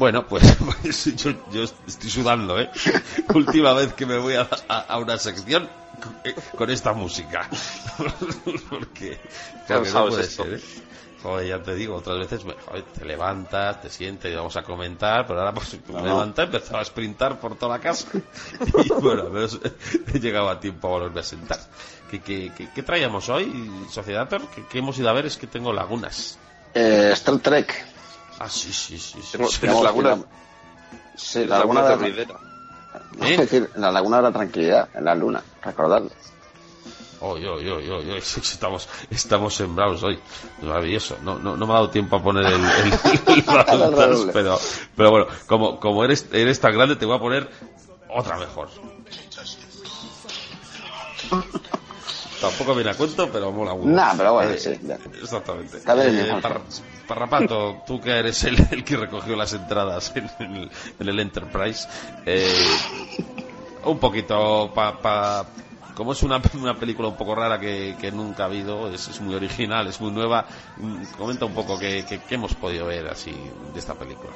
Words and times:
Bueno, 0.00 0.26
pues, 0.26 0.56
pues 0.80 1.14
yo, 1.14 1.32
yo, 1.52 1.64
estoy 1.86 2.08
sudando, 2.08 2.58
¿eh? 2.58 2.70
Última 3.34 3.74
vez 3.74 3.92
que 3.92 4.06
me 4.06 4.16
voy 4.16 4.32
a, 4.32 4.48
a, 4.66 4.78
a 4.78 4.98
una 4.98 5.18
sección 5.18 5.68
con 6.56 6.70
esta 6.70 6.94
música. 6.94 7.46
Porque, 8.70 9.20
claro, 9.66 9.82
que 9.82 9.90
no 9.90 10.08
puede 10.08 10.24
ser, 10.24 10.54
¿eh? 10.54 10.60
Joder, 11.22 11.46
ya 11.46 11.62
te 11.62 11.74
digo, 11.74 11.96
otras 11.96 12.18
veces 12.18 12.40
joder, 12.64 12.82
te 12.84 13.04
levantas, 13.04 13.82
te 13.82 13.90
sientes 13.90 14.32
y 14.32 14.34
vamos 14.34 14.56
a 14.56 14.62
comentar, 14.62 15.26
pero 15.26 15.40
ahora 15.40 15.52
pues 15.52 15.76
me 15.86 16.00
levanté, 16.00 16.44
empezaba 16.44 16.80
a 16.80 16.84
sprintar 16.86 17.38
por 17.38 17.58
toda 17.58 17.76
la 17.76 17.82
casa 17.82 18.08
y 18.14 18.88
bueno, 19.02 19.24
he 20.14 20.18
llegado 20.18 20.48
a 20.48 20.58
tiempo 20.58 20.88
a 20.88 20.90
volverme 20.92 21.20
a 21.20 21.24
sentar. 21.24 21.58
¿Qué, 22.10 22.20
qué, 22.22 22.50
qué, 22.56 22.70
qué 22.74 22.82
traíamos 22.82 23.28
hoy, 23.28 23.70
Sociedad? 23.90 24.26
¿Qué, 24.30 24.64
¿Qué, 24.66 24.78
hemos 24.78 24.98
ido 24.98 25.10
a 25.10 25.12
ver? 25.12 25.26
Es 25.26 25.36
que 25.36 25.46
tengo 25.46 25.74
lagunas. 25.74 26.38
Eh, 26.72 27.10
Star 27.12 27.38
Trek. 27.40 27.89
Ah, 28.40 28.48
sí, 28.48 28.72
sí, 28.72 28.98
sí. 28.98 29.20
sí, 29.22 29.32
Tengo, 29.32 29.48
sí. 29.48 29.60
tengo 29.60 29.84
laguna. 29.84 30.16
Sí, 31.14 31.44
la 31.44 31.58
laguna, 31.58 31.82
de 31.82 32.26
la. 32.26 32.34
¿Eh? 33.20 33.34
es 33.34 33.38
decir, 33.38 33.70
la 33.76 33.92
laguna 33.92 34.16
de 34.16 34.22
la 34.22 34.32
tranquilidad, 34.32 34.88
en 34.94 35.04
la 35.04 35.14
luna, 35.14 35.42
recordadlo. 35.62 36.10
Hoy, 37.20 37.44
hoy, 37.44 37.68
hoy, 37.68 37.90
hoy, 37.90 38.10
hoy, 38.10 38.18
estamos, 38.18 38.88
estamos 39.10 39.54
sembrados 39.54 40.02
hoy. 40.02 40.18
Maravilloso. 40.62 41.18
No, 41.22 41.38
no, 41.38 41.54
no 41.54 41.66
me 41.66 41.72
ha 41.74 41.76
dado 41.76 41.90
tiempo 41.90 42.16
a 42.16 42.22
poner 42.22 42.46
el, 42.46 42.54
el, 42.54 42.92
el 43.26 44.30
pero, 44.32 44.58
pero 44.96 45.10
bueno, 45.10 45.26
como, 45.46 45.78
como 45.78 46.02
eres, 46.02 46.26
eres 46.32 46.58
tan 46.60 46.72
grande, 46.72 46.96
te 46.96 47.04
voy 47.04 47.16
a 47.16 47.20
poner 47.20 47.50
otra 48.08 48.38
mejor. 48.38 48.70
Tampoco 52.40 52.74
viene 52.74 52.90
a 52.90 52.94
cuento, 52.94 53.28
pero 53.30 53.52
mola 53.52 53.74
mucho. 53.74 53.88
Nah, 53.88 54.14
pero 54.16 54.34
bueno, 54.34 54.52
eh, 54.52 54.58
sí. 54.58 54.78
Ya. 54.82 54.98
Exactamente. 55.20 55.78
Eh, 55.78 56.38
par, 56.40 56.62
Parrapato, 57.06 57.82
tú 57.86 58.00
que 58.00 58.10
eres 58.10 58.42
el, 58.44 58.56
el, 58.70 58.82
que 58.84 58.96
recogió 58.96 59.36
las 59.36 59.52
entradas 59.52 60.12
en 60.14 60.56
el, 60.56 60.70
en 60.98 61.08
el 61.08 61.20
Enterprise, 61.20 61.88
eh, 62.24 62.66
un 63.84 63.98
poquito 63.98 64.72
para... 64.74 64.98
Pa, 64.98 65.46
como 65.94 66.12
es 66.12 66.22
una, 66.22 66.40
una, 66.54 66.78
película 66.78 67.08
un 67.08 67.16
poco 67.16 67.34
rara 67.34 67.60
que, 67.60 67.94
que 68.00 68.10
nunca 68.10 68.44
ha 68.44 68.46
habido, 68.46 68.90
es, 68.90 69.08
es, 69.08 69.20
muy 69.20 69.34
original, 69.34 69.86
es 69.86 70.00
muy 70.00 70.10
nueva, 70.10 70.46
comenta 71.18 71.44
un 71.44 71.52
poco 71.52 71.78
qué 71.78 72.20
hemos 72.30 72.54
podido 72.54 72.86
ver 72.86 73.08
así 73.08 73.34
de 73.74 73.78
esta 73.78 73.92
película. 73.92 74.32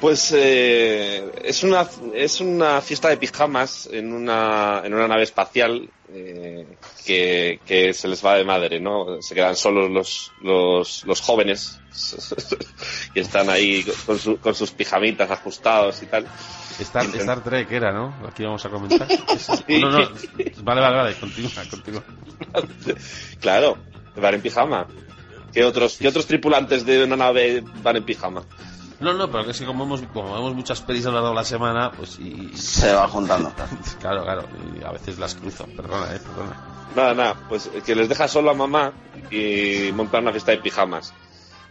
Pues 0.00 0.32
eh, 0.36 1.32
es 1.42 1.62
una 1.62 1.88
es 2.14 2.40
una 2.40 2.82
fiesta 2.82 3.08
de 3.08 3.16
pijamas 3.16 3.88
en 3.90 4.12
una 4.12 4.82
en 4.84 4.92
una 4.92 5.08
nave 5.08 5.22
espacial 5.22 5.88
eh, 6.12 6.66
que, 7.04 7.60
que 7.66 7.94
se 7.94 8.06
les 8.06 8.24
va 8.24 8.36
de 8.36 8.44
madre, 8.44 8.78
¿no? 8.78 9.22
Se 9.22 9.34
quedan 9.34 9.56
solos 9.56 9.90
los 9.90 10.32
los, 10.42 11.04
los 11.06 11.20
jóvenes 11.22 11.80
que 13.14 13.20
están 13.20 13.48
ahí 13.48 13.84
con, 14.04 14.18
su, 14.18 14.38
con 14.38 14.54
sus 14.54 14.70
pijamitas 14.70 15.30
ajustados 15.30 16.02
y 16.02 16.06
tal. 16.06 16.26
Star, 16.78 17.06
Star 17.06 17.42
Trek 17.42 17.72
era, 17.72 17.90
¿no? 17.90 18.14
Aquí 18.28 18.44
vamos 18.44 18.64
a 18.66 18.68
comentar. 18.68 19.08
Sí. 19.66 19.80
No, 19.80 19.90
no, 19.90 20.10
vale, 20.62 20.80
vale, 20.80 20.96
vale, 20.96 21.14
continúa, 21.14 21.50
continúa. 21.70 22.02
claro, 23.40 23.78
van 24.16 24.34
en 24.34 24.42
pijama. 24.42 24.86
¿Qué 25.52 25.64
otros, 25.64 25.96
¿Qué 25.96 26.08
otros 26.08 26.26
tripulantes 26.26 26.84
de 26.84 27.04
una 27.04 27.16
nave 27.16 27.64
van 27.82 27.96
en 27.96 28.04
pijama? 28.04 28.44
No, 29.00 29.12
no, 29.12 29.30
pero 29.30 29.44
que 29.44 29.50
es 29.50 29.58
que 29.58 29.66
como 29.66 29.84
hemos, 29.84 30.02
como 30.12 30.34
vemos 30.34 30.54
muchas 30.54 30.80
pelis 30.80 31.04
a 31.06 31.08
lo 31.08 31.14
largo 31.14 31.28
de 31.30 31.34
la 31.34 31.44
semana, 31.44 31.92
pues 31.92 32.18
y, 32.18 32.56
se 32.56 32.92
va 32.92 33.06
juntando. 33.08 33.52
claro, 34.00 34.22
claro, 34.22 34.44
y 34.74 34.84
a 34.84 34.90
veces 34.90 35.18
las 35.18 35.34
cruzo, 35.34 35.66
perdona, 35.76 36.14
eh, 36.14 36.20
perdona. 36.20 36.56
Nada, 36.94 37.14
nada, 37.14 37.36
pues 37.48 37.70
que 37.84 37.94
les 37.94 38.08
deja 38.08 38.26
solo 38.26 38.50
a 38.50 38.54
mamá 38.54 38.92
y 39.30 39.90
montan 39.92 40.22
una 40.22 40.32
fiesta 40.32 40.52
de 40.52 40.58
pijamas. 40.58 41.12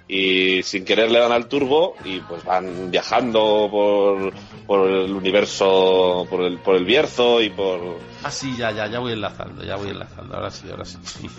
Y 0.07 0.61
sin 0.61 0.85
querer 0.85 1.09
le 1.09 1.19
dan 1.19 1.31
al 1.31 1.47
turbo 1.47 1.95
y 2.05 2.19
pues 2.19 2.43
van 2.43 2.91
viajando 2.91 3.67
por, 3.71 4.33
por 4.67 4.87
el 4.87 5.11
universo, 5.11 6.27
por 6.29 6.43
el, 6.43 6.59
por 6.59 6.75
el 6.75 6.85
Bierzo 6.85 7.41
y 7.41 7.49
por... 7.49 7.97
Ah, 8.23 8.29
sí, 8.29 8.55
ya, 8.55 8.71
ya, 8.71 8.87
ya 8.87 8.99
voy 8.99 9.13
enlazando, 9.13 9.63
ya 9.63 9.75
voy 9.75 9.89
enlazando, 9.89 10.35
ahora 10.35 10.51
sí, 10.51 10.67
ahora 10.69 10.85
sí. 10.85 10.97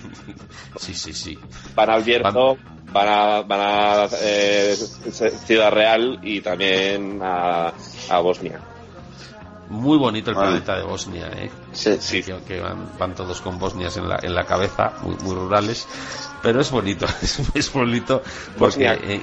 Sí, 0.76 0.94
sí, 0.94 1.12
sí. 1.12 1.38
Van 1.76 1.90
al 1.90 2.02
Bierzo, 2.02 2.56
van, 2.56 2.92
van 2.92 3.08
a, 3.08 3.42
van 3.42 3.60
a 3.60 4.08
eh, 4.20 4.74
Ciudad 4.74 5.70
Real 5.70 6.18
y 6.22 6.40
también 6.40 7.20
a, 7.22 7.72
a 8.10 8.20
Bosnia. 8.20 8.60
Muy 9.68 9.98
bonito 9.98 10.30
el 10.30 10.36
planeta 10.36 10.76
de 10.76 10.84
Bosnia, 10.84 11.28
¿eh? 11.34 11.50
Sí, 11.72 11.96
sí. 12.00 12.22
Que, 12.22 12.36
que 12.42 12.60
van, 12.60 12.88
van, 12.98 13.14
todos 13.14 13.40
con 13.40 13.58
bosnias 13.58 13.96
en 13.96 14.08
la, 14.08 14.18
en 14.22 14.34
la 14.34 14.44
cabeza, 14.44 14.94
muy, 15.02 15.16
muy 15.16 15.34
rurales. 15.34 15.88
Pero 16.42 16.60
es 16.60 16.70
bonito, 16.70 17.06
es, 17.22 17.40
es 17.54 17.72
bonito 17.72 18.22
porque 18.58 18.86
eh, 18.86 19.22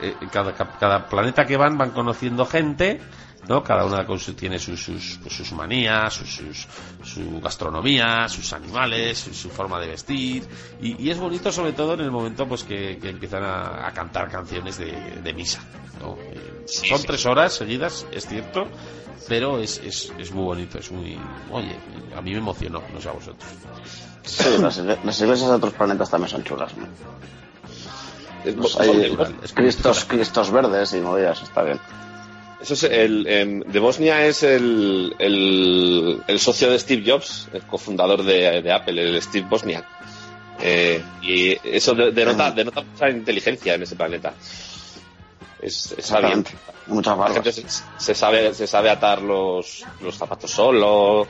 eh, 0.00 0.14
cada, 0.30 0.54
cada 0.54 1.08
planeta 1.08 1.46
que 1.46 1.56
van 1.56 1.76
van 1.76 1.90
conociendo 1.90 2.46
gente, 2.46 3.00
¿no? 3.48 3.62
Cada 3.62 3.84
una 3.84 4.06
con 4.06 4.18
su, 4.18 4.34
tiene 4.34 4.58
sus, 4.58 4.82
sus, 4.82 5.18
pues 5.22 5.34
sus 5.34 5.52
manías, 5.52 6.14
sus, 6.14 6.30
sus, 6.30 6.66
su 7.02 7.40
gastronomía, 7.40 8.28
sus 8.28 8.52
animales, 8.52 9.18
su, 9.18 9.34
su 9.34 9.50
forma 9.50 9.78
de 9.80 9.88
vestir. 9.88 10.42
Y, 10.80 11.02
y, 11.02 11.10
es 11.10 11.18
bonito 11.18 11.52
sobre 11.52 11.72
todo 11.72 11.94
en 11.94 12.00
el 12.00 12.10
momento 12.10 12.46
pues 12.48 12.64
que, 12.64 12.98
que 12.98 13.10
empiezan 13.10 13.44
a, 13.44 13.86
a, 13.86 13.92
cantar 13.92 14.30
canciones 14.30 14.78
de, 14.78 15.20
de 15.22 15.34
misa, 15.34 15.60
¿no? 16.00 16.16
Eh, 16.18 16.55
sí, 16.66 16.88
son 16.88 16.98
sí. 16.98 17.06
tres 17.06 17.26
horas 17.26 17.54
seguidas, 17.54 18.06
es 18.12 18.26
cierto, 18.26 18.68
pero 19.28 19.58
es, 19.58 19.78
es, 19.84 20.12
es 20.18 20.32
muy 20.32 20.44
bonito, 20.44 20.78
es 20.78 20.90
muy... 20.90 21.18
Oye, 21.50 21.76
a 22.16 22.20
mí 22.20 22.32
me 22.32 22.38
emocionó, 22.38 22.82
no 22.92 23.00
sé 23.00 23.08
a 23.08 23.12
vosotros. 23.12 23.48
Sí, 24.22 24.44
las, 24.60 24.78
las 24.78 25.20
iglesias 25.20 25.48
de 25.48 25.56
otros 25.56 25.74
planetas 25.74 26.10
también 26.10 26.30
son 26.30 26.44
chulas, 26.44 26.76
¿no? 26.76 26.86
Pues 28.54 28.78
hay 28.78 29.16
cristos, 29.54 30.04
cristos 30.04 30.50
verdes 30.50 30.92
y 30.94 31.00
movidas, 31.00 31.42
está 31.42 31.62
bien. 31.62 31.80
Eso 32.60 32.74
es 32.74 32.84
el, 32.84 33.26
eh, 33.28 33.62
de 33.66 33.78
Bosnia 33.80 34.24
es 34.26 34.42
el, 34.42 35.14
el, 35.18 36.22
el, 36.26 36.38
socio 36.38 36.70
de 36.70 36.78
Steve 36.78 37.02
Jobs, 37.06 37.48
el 37.52 37.62
cofundador 37.62 38.22
de, 38.22 38.62
de 38.62 38.72
Apple, 38.72 39.02
el 39.02 39.20
Steve 39.22 39.46
Bosniak. 39.48 39.84
Eh, 40.60 41.02
y 41.22 41.56
eso 41.68 41.94
denota, 41.94 42.50
denota 42.50 42.82
mucha 42.82 43.10
inteligencia 43.10 43.74
en 43.74 43.82
ese 43.82 43.94
planeta. 43.94 44.32
Es, 45.60 45.92
está 45.96 46.20
bien. 46.20 46.44
Muchas 46.86 47.18
La 47.18 47.30
gente 47.30 47.52
se, 47.52 47.64
se, 47.96 48.14
sabe, 48.14 48.54
se 48.54 48.66
sabe 48.66 48.90
atar 48.90 49.22
los, 49.22 49.84
los 50.00 50.16
zapatos 50.16 50.50
solo. 50.50 51.26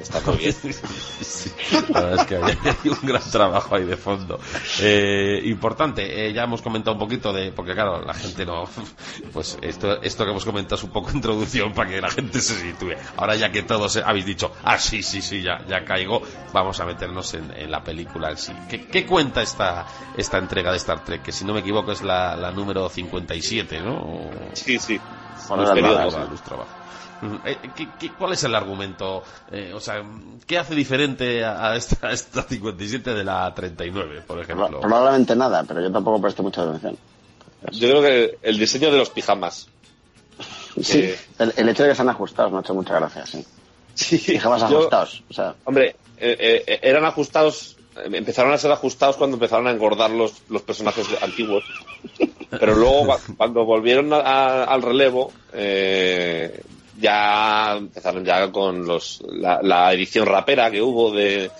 Está 0.00 0.20
muy 0.26 0.36
bien. 0.38 0.52
sí, 1.20 1.50
la 1.88 2.00
verdad 2.00 2.20
es 2.20 2.26
que 2.26 2.36
hay, 2.36 2.58
hay, 2.84 2.90
un 2.90 2.98
gran 3.02 3.22
trabajo 3.30 3.74
ahí 3.74 3.84
de 3.84 3.96
fondo. 3.96 4.38
Eh, 4.80 5.40
importante, 5.44 6.26
eh, 6.26 6.32
ya 6.32 6.44
hemos 6.44 6.62
comentado 6.62 6.94
un 6.94 6.98
poquito 6.98 7.32
de, 7.32 7.52
porque 7.52 7.74
claro, 7.74 8.04
la 8.04 8.14
gente 8.14 8.44
no, 8.46 8.64
pues 9.32 9.58
esto, 9.62 10.00
esto 10.02 10.24
que 10.24 10.30
hemos 10.30 10.44
comentado 10.44 10.76
es 10.76 10.84
un 10.84 10.90
poco 10.90 11.10
introducción 11.12 11.72
para 11.72 11.90
que 11.90 12.00
la 12.00 12.10
gente 12.10 12.40
se 12.40 12.54
sitúe. 12.54 12.94
Ahora 13.16 13.36
ya 13.36 13.50
que 13.50 13.62
todos 13.62 13.96
habéis 13.96 14.26
dicho, 14.26 14.52
ah, 14.64 14.78
sí, 14.78 15.02
sí, 15.02 15.22
sí, 15.22 15.42
ya, 15.42 15.64
ya 15.66 15.84
caigo, 15.84 16.22
vamos 16.52 16.80
a 16.80 16.84
meternos 16.84 17.34
en, 17.34 17.50
en 17.56 17.70
la 17.70 17.82
película 17.82 18.30
en 18.30 18.36
sí. 18.36 18.52
¿Qué, 18.68 18.86
¿Qué, 18.86 19.06
cuenta 19.06 19.42
esta, 19.42 19.86
esta 20.16 20.38
entrega 20.38 20.70
de 20.70 20.78
Star 20.78 21.04
Trek? 21.04 21.22
Que 21.22 21.32
si 21.32 21.44
no 21.44 21.52
me 21.52 21.60
equivoco 21.60 21.92
es 21.92 22.02
la, 22.02 22.36
la 22.36 22.50
número 22.50 22.88
57, 22.88 23.80
¿no? 23.80 24.30
Sí, 24.54 24.78
sí. 24.78 25.00
Bueno, 25.48 25.64
los 25.64 25.72
periodos, 25.72 26.14
la 26.14 26.24
luz 26.24 26.42
trabajo. 26.42 26.81
¿Qué, 27.76 27.88
qué, 28.00 28.10
cuál 28.12 28.32
es 28.32 28.42
el 28.44 28.54
argumento? 28.54 29.22
Eh, 29.50 29.72
o 29.72 29.80
sea, 29.80 30.02
¿qué 30.46 30.58
hace 30.58 30.74
diferente 30.74 31.44
a 31.44 31.76
esta, 31.76 32.08
a 32.08 32.12
esta 32.12 32.42
57 32.42 33.14
de 33.14 33.24
la 33.24 33.54
39, 33.54 34.22
por 34.26 34.40
ejemplo? 34.40 34.80
Probablemente 34.80 35.36
nada, 35.36 35.62
pero 35.62 35.80
yo 35.80 35.92
tampoco 35.92 36.20
presto 36.20 36.42
mucha 36.42 36.62
atención. 36.62 36.96
Yo 37.70 37.88
creo 37.88 38.02
que 38.02 38.38
el 38.42 38.58
diseño 38.58 38.90
de 38.90 38.98
los 38.98 39.10
pijamas. 39.10 39.68
Sí, 40.80 41.00
eh, 41.00 41.18
el, 41.38 41.52
el, 41.54 41.68
hecho 41.68 41.82
de 41.82 41.90
que 41.90 41.94
sean 41.94 42.08
ajustados 42.08 42.50
me 42.50 42.56
ha 42.56 42.60
hecho 42.62 42.72
mucha 42.72 42.94
gracia, 42.94 43.26
sí. 43.26 43.44
Sí, 43.94 44.16
pijamas 44.26 44.62
yo, 44.62 44.78
ajustados. 44.78 45.22
O 45.28 45.34
sea. 45.34 45.54
Hombre, 45.64 45.96
eh, 46.16 46.64
eh, 46.66 46.78
eran 46.82 47.04
ajustados, 47.04 47.76
empezaron 47.94 48.52
a 48.52 48.58
ser 48.58 48.72
ajustados 48.72 49.16
cuando 49.16 49.36
empezaron 49.36 49.66
a 49.66 49.70
engordar 49.70 50.10
los, 50.10 50.42
los 50.48 50.62
personajes 50.62 51.06
antiguos. 51.20 51.62
Pero 52.50 52.74
luego, 52.74 53.18
cuando 53.36 53.64
volvieron 53.64 54.12
a, 54.12 54.18
a, 54.18 54.64
al 54.64 54.82
relevo, 54.82 55.30
eh, 55.52 56.62
ya 57.02 57.76
empezaron 57.76 58.24
ya 58.24 58.50
con 58.50 58.86
los 58.86 59.22
la, 59.28 59.60
la 59.62 59.92
edición 59.92 60.26
rapera 60.26 60.70
que 60.70 60.80
hubo 60.80 61.10
de, 61.12 61.50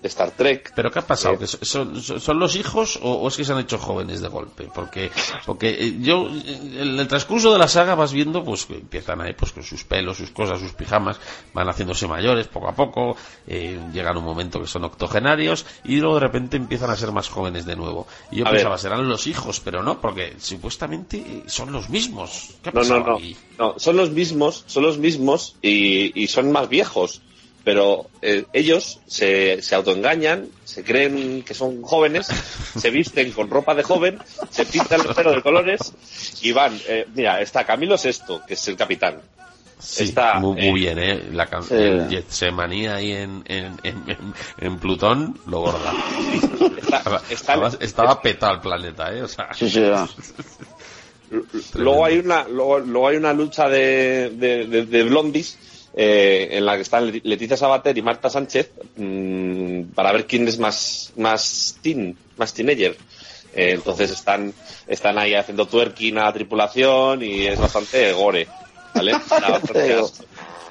de 0.00 0.08
Star 0.08 0.30
Trek. 0.30 0.72
¿Pero 0.76 0.90
qué 0.90 1.00
ha 1.00 1.06
pasado? 1.06 1.34
Eh, 1.34 1.38
¿Que 1.38 1.46
son, 1.46 2.38
los 2.38 2.56
hijos 2.56 2.98
o, 3.02 3.14
o 3.14 3.28
es 3.28 3.36
que 3.36 3.44
se 3.44 3.52
han 3.52 3.58
hecho 3.58 3.78
jóvenes 3.78 4.20
de 4.20 4.28
golpe? 4.28 4.68
Porque, 4.72 5.10
porque 5.44 5.70
eh, 5.70 5.96
yo, 6.00 6.28
eh, 6.28 6.82
en 6.82 6.98
el 7.00 7.08
transcurso 7.08 7.52
de 7.52 7.58
la 7.58 7.66
saga 7.66 7.94
vas 7.96 8.12
viendo, 8.12 8.44
pues, 8.44 8.66
que 8.66 8.74
empiezan 8.74 9.20
ahí, 9.20 9.32
pues, 9.32 9.52
con 9.52 9.64
sus 9.64 9.84
pelos, 9.84 10.16
sus 10.16 10.30
cosas, 10.30 10.60
sus 10.60 10.72
pijamas, 10.72 11.18
van 11.52 11.68
haciéndose 11.68 12.06
mayores 12.06 12.46
poco 12.46 12.68
a 12.68 12.74
poco, 12.74 13.16
eh, 13.46 13.80
llegan 13.92 14.16
un 14.16 14.24
momento 14.24 14.60
que 14.60 14.66
son 14.68 14.84
octogenarios 14.84 15.66
y 15.84 15.96
luego 15.96 16.14
de 16.14 16.20
repente 16.20 16.56
empiezan 16.56 16.90
a 16.90 16.96
ser 16.96 17.10
más 17.10 17.28
jóvenes 17.28 17.66
de 17.66 17.74
nuevo. 17.74 18.06
Y 18.30 18.36
yo 18.36 18.46
A 18.46 18.50
pensaba, 18.50 18.70
ver. 18.76 18.80
serán 18.80 19.08
los 19.08 19.26
hijos, 19.26 19.60
pero 19.60 19.82
no, 19.82 20.00
porque 20.00 20.36
supuestamente 20.38 21.42
son 21.46 21.72
los 21.72 21.88
mismos. 21.88 22.50
¿Qué 22.62 22.70
ha 22.70 22.72
No, 22.72 22.84
no, 22.84 23.00
no, 23.00 23.18
no. 23.58 23.74
Son 23.78 23.96
los 23.96 24.10
mismos, 24.10 24.62
son 24.66 24.84
los 24.84 24.98
mismos 24.98 25.56
y, 25.60 26.22
y 26.22 26.28
son 26.28 26.52
más 26.52 26.68
viejos. 26.68 27.22
Pero 27.68 28.08
eh, 28.22 28.46
ellos 28.54 28.98
se, 29.06 29.60
se 29.60 29.74
autoengañan, 29.74 30.48
se 30.64 30.82
creen 30.82 31.42
que 31.42 31.52
son 31.52 31.82
jóvenes, 31.82 32.26
se 32.78 32.88
visten 32.88 33.30
con 33.32 33.50
ropa 33.50 33.74
de 33.74 33.82
joven, 33.82 34.18
se 34.48 34.64
pintan 34.64 35.02
el 35.06 35.14
pelo 35.14 35.32
de 35.32 35.42
colores 35.42 35.92
y 36.40 36.50
van. 36.52 36.80
eh, 36.88 37.06
mira, 37.14 37.42
está 37.42 37.64
Camilo 37.66 37.98
Sesto, 37.98 38.40
que 38.46 38.54
es 38.54 38.68
el 38.68 38.76
capitán. 38.76 39.20
Sí, 39.78 40.04
Está, 40.04 40.40
muy, 40.40 40.54
muy 40.54 40.66
eh, 40.88 40.94
bien, 40.94 40.98
¿eh? 40.98 41.22
La 41.32 41.44
can- 41.46 41.62
sí. 41.62 41.74
el 41.74 42.08
Getsemanía 42.08 42.94
ahí 42.94 43.12
en, 43.12 43.44
en, 43.46 43.76
en, 43.82 44.34
en- 44.60 44.78
Plutón, 44.78 45.38
lo 45.46 45.60
gorda. 45.60 45.92
Está, 46.80 46.96
Estaba, 46.96 47.16
está- 47.28 47.34
estaba- 47.34 47.68
estaba 47.80 48.22
petado 48.22 48.54
el 48.54 48.60
planeta, 48.60 49.14
¿eh? 49.14 49.22
O 49.24 49.28
sea, 49.28 49.52
Sí, 49.52 49.68
sí. 49.68 49.82
Luego 51.74 52.06
hay 52.06 52.18
una, 52.20 52.48
luego, 52.48 52.78
luego 52.78 53.08
hay 53.08 53.16
una 53.18 53.34
lucha 53.34 53.68
de, 53.68 54.30
de, 54.30 54.66
de- 54.66 54.86
de 54.86 55.02
blondies 55.02 55.58
eh, 56.00 56.56
en 56.56 56.64
la 56.64 56.76
que 56.76 56.82
están 56.82 57.10
Leticia 57.24 57.56
Sabater 57.56 57.98
y 57.98 58.02
Marta 58.02 58.30
Sánchez 58.30 58.70
mm, 58.94 59.82
para 59.96 60.12
ver 60.12 60.28
quién 60.28 60.46
es 60.46 60.56
más, 60.56 61.12
más 61.16 61.76
teen, 61.82 62.16
más 62.36 62.54
teenager. 62.54 62.96
Eh, 63.52 63.72
entonces 63.72 64.12
están, 64.12 64.54
están 64.86 65.18
ahí 65.18 65.34
haciendo 65.34 65.66
twerking 65.66 66.18
a 66.18 66.26
la 66.26 66.32
tripulación 66.32 67.24
y 67.24 67.48
es 67.48 67.58
bastante 67.58 68.12
gore. 68.12 68.46
¿Vale? 68.94 69.12
Bastante. 69.30 69.94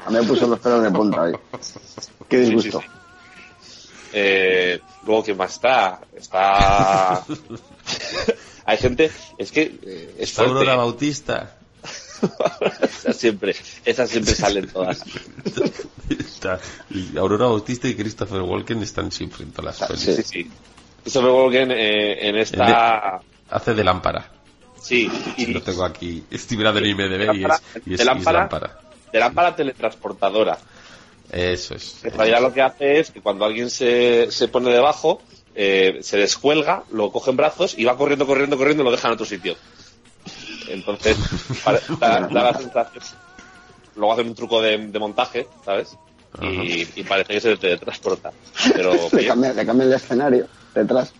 A 0.05 0.09
mí 0.09 0.17
me 0.17 0.23
puso 0.23 0.47
los 0.47 0.59
pelos 0.59 0.81
de 0.81 0.91
punta 0.91 1.23
ahí. 1.23 1.33
Qué 2.29 2.37
disgusto. 2.37 2.79
Sí, 2.79 2.87
sí, 2.87 3.89
Eh, 4.13 4.79
luego, 5.05 5.23
¿quién 5.25 5.35
más 5.35 5.51
está? 5.51 5.99
Está. 6.15 7.25
Hay 8.65 8.77
gente. 8.77 9.11
Es 9.37 9.51
que 9.51 9.63
eh, 9.63 10.15
es 10.19 10.29
está 10.29 10.43
Aurora 10.43 10.59
fuerte. 10.59 10.77
Bautista. 10.77 11.56
Esas 12.81 13.17
siempre, 13.17 13.55
esas 13.85 14.09
siempre 14.09 14.33
salen 14.35 14.67
todas. 14.67 15.01
Aurora 17.17 17.45
Bautista 17.45 17.87
y 17.87 17.95
Christopher 17.95 18.41
Walken 18.41 18.81
están 18.83 19.11
siempre 19.11 19.43
en 19.43 19.51
todas 19.51 19.79
las 19.79 19.89
pelis. 19.89 20.03
Sí, 20.03 20.23
sí. 20.23 20.51
Christopher 21.03 21.29
Walken 21.31 21.71
eh, 21.71 22.29
en 22.29 22.35
esta. 22.37 23.21
Hace 23.49 23.73
de 23.73 23.83
lámpara. 23.83 24.31
Sí, 24.81 25.09
y 25.37 25.47
Lo 25.47 25.61
tengo 25.61 25.83
aquí. 25.83 26.23
Estoy 26.29 26.57
mirando 26.57 26.79
en 26.79 26.85
IMDb 26.85 27.11
y 27.11 27.13
es, 27.13 27.27
lámpara- 27.27 27.61
y 27.73 27.77
es, 27.77 27.83
de 27.85 27.91
y 27.91 27.93
es 27.95 28.05
lámpara. 28.05 28.39
lámpara. 28.39 28.79
de 29.11 29.19
lámpara 29.19 29.55
teletransportadora. 29.55 30.57
Eso 31.31 31.75
es. 31.75 32.03
En 32.05 32.13
realidad 32.13 32.41
lo 32.41 32.53
que 32.53 32.61
hace 32.61 32.99
es 32.99 33.11
que 33.11 33.21
cuando 33.21 33.43
alguien 33.45 33.69
se, 33.69 34.31
se 34.31 34.47
pone 34.47 34.71
debajo, 34.71 35.21
eh, 35.55 35.99
se 36.01 36.17
descuelga, 36.17 36.83
lo 36.91 37.11
coge 37.11 37.31
en 37.31 37.37
brazos 37.37 37.75
y 37.77 37.83
va 37.83 37.97
corriendo, 37.97 38.25
corriendo, 38.25 38.57
corriendo 38.57 38.83
y 38.83 38.85
lo 38.85 38.91
deja 38.91 39.07
en 39.07 39.13
otro 39.15 39.25
sitio. 39.25 39.55
Entonces, 40.67 41.17
da, 41.99 42.19
da 42.27 42.43
la 42.43 42.53
sensación. 42.53 43.03
Luego 43.95 44.13
hacen 44.13 44.27
un 44.27 44.35
truco 44.35 44.61
de, 44.61 44.77
de 44.77 44.99
montaje, 44.99 45.47
¿sabes? 45.65 45.97
Y, 46.41 46.87
y 46.95 47.03
parece 47.03 47.33
que 47.33 47.41
se 47.41 47.57
teletransporta. 47.57 48.31
Pero 48.73 48.91
Le 49.11 49.25
cambian, 49.25 49.55
le 49.55 49.65
cambian 49.65 49.89
el 49.89 49.95
escenario 49.95 50.47
detrás. 50.75 51.13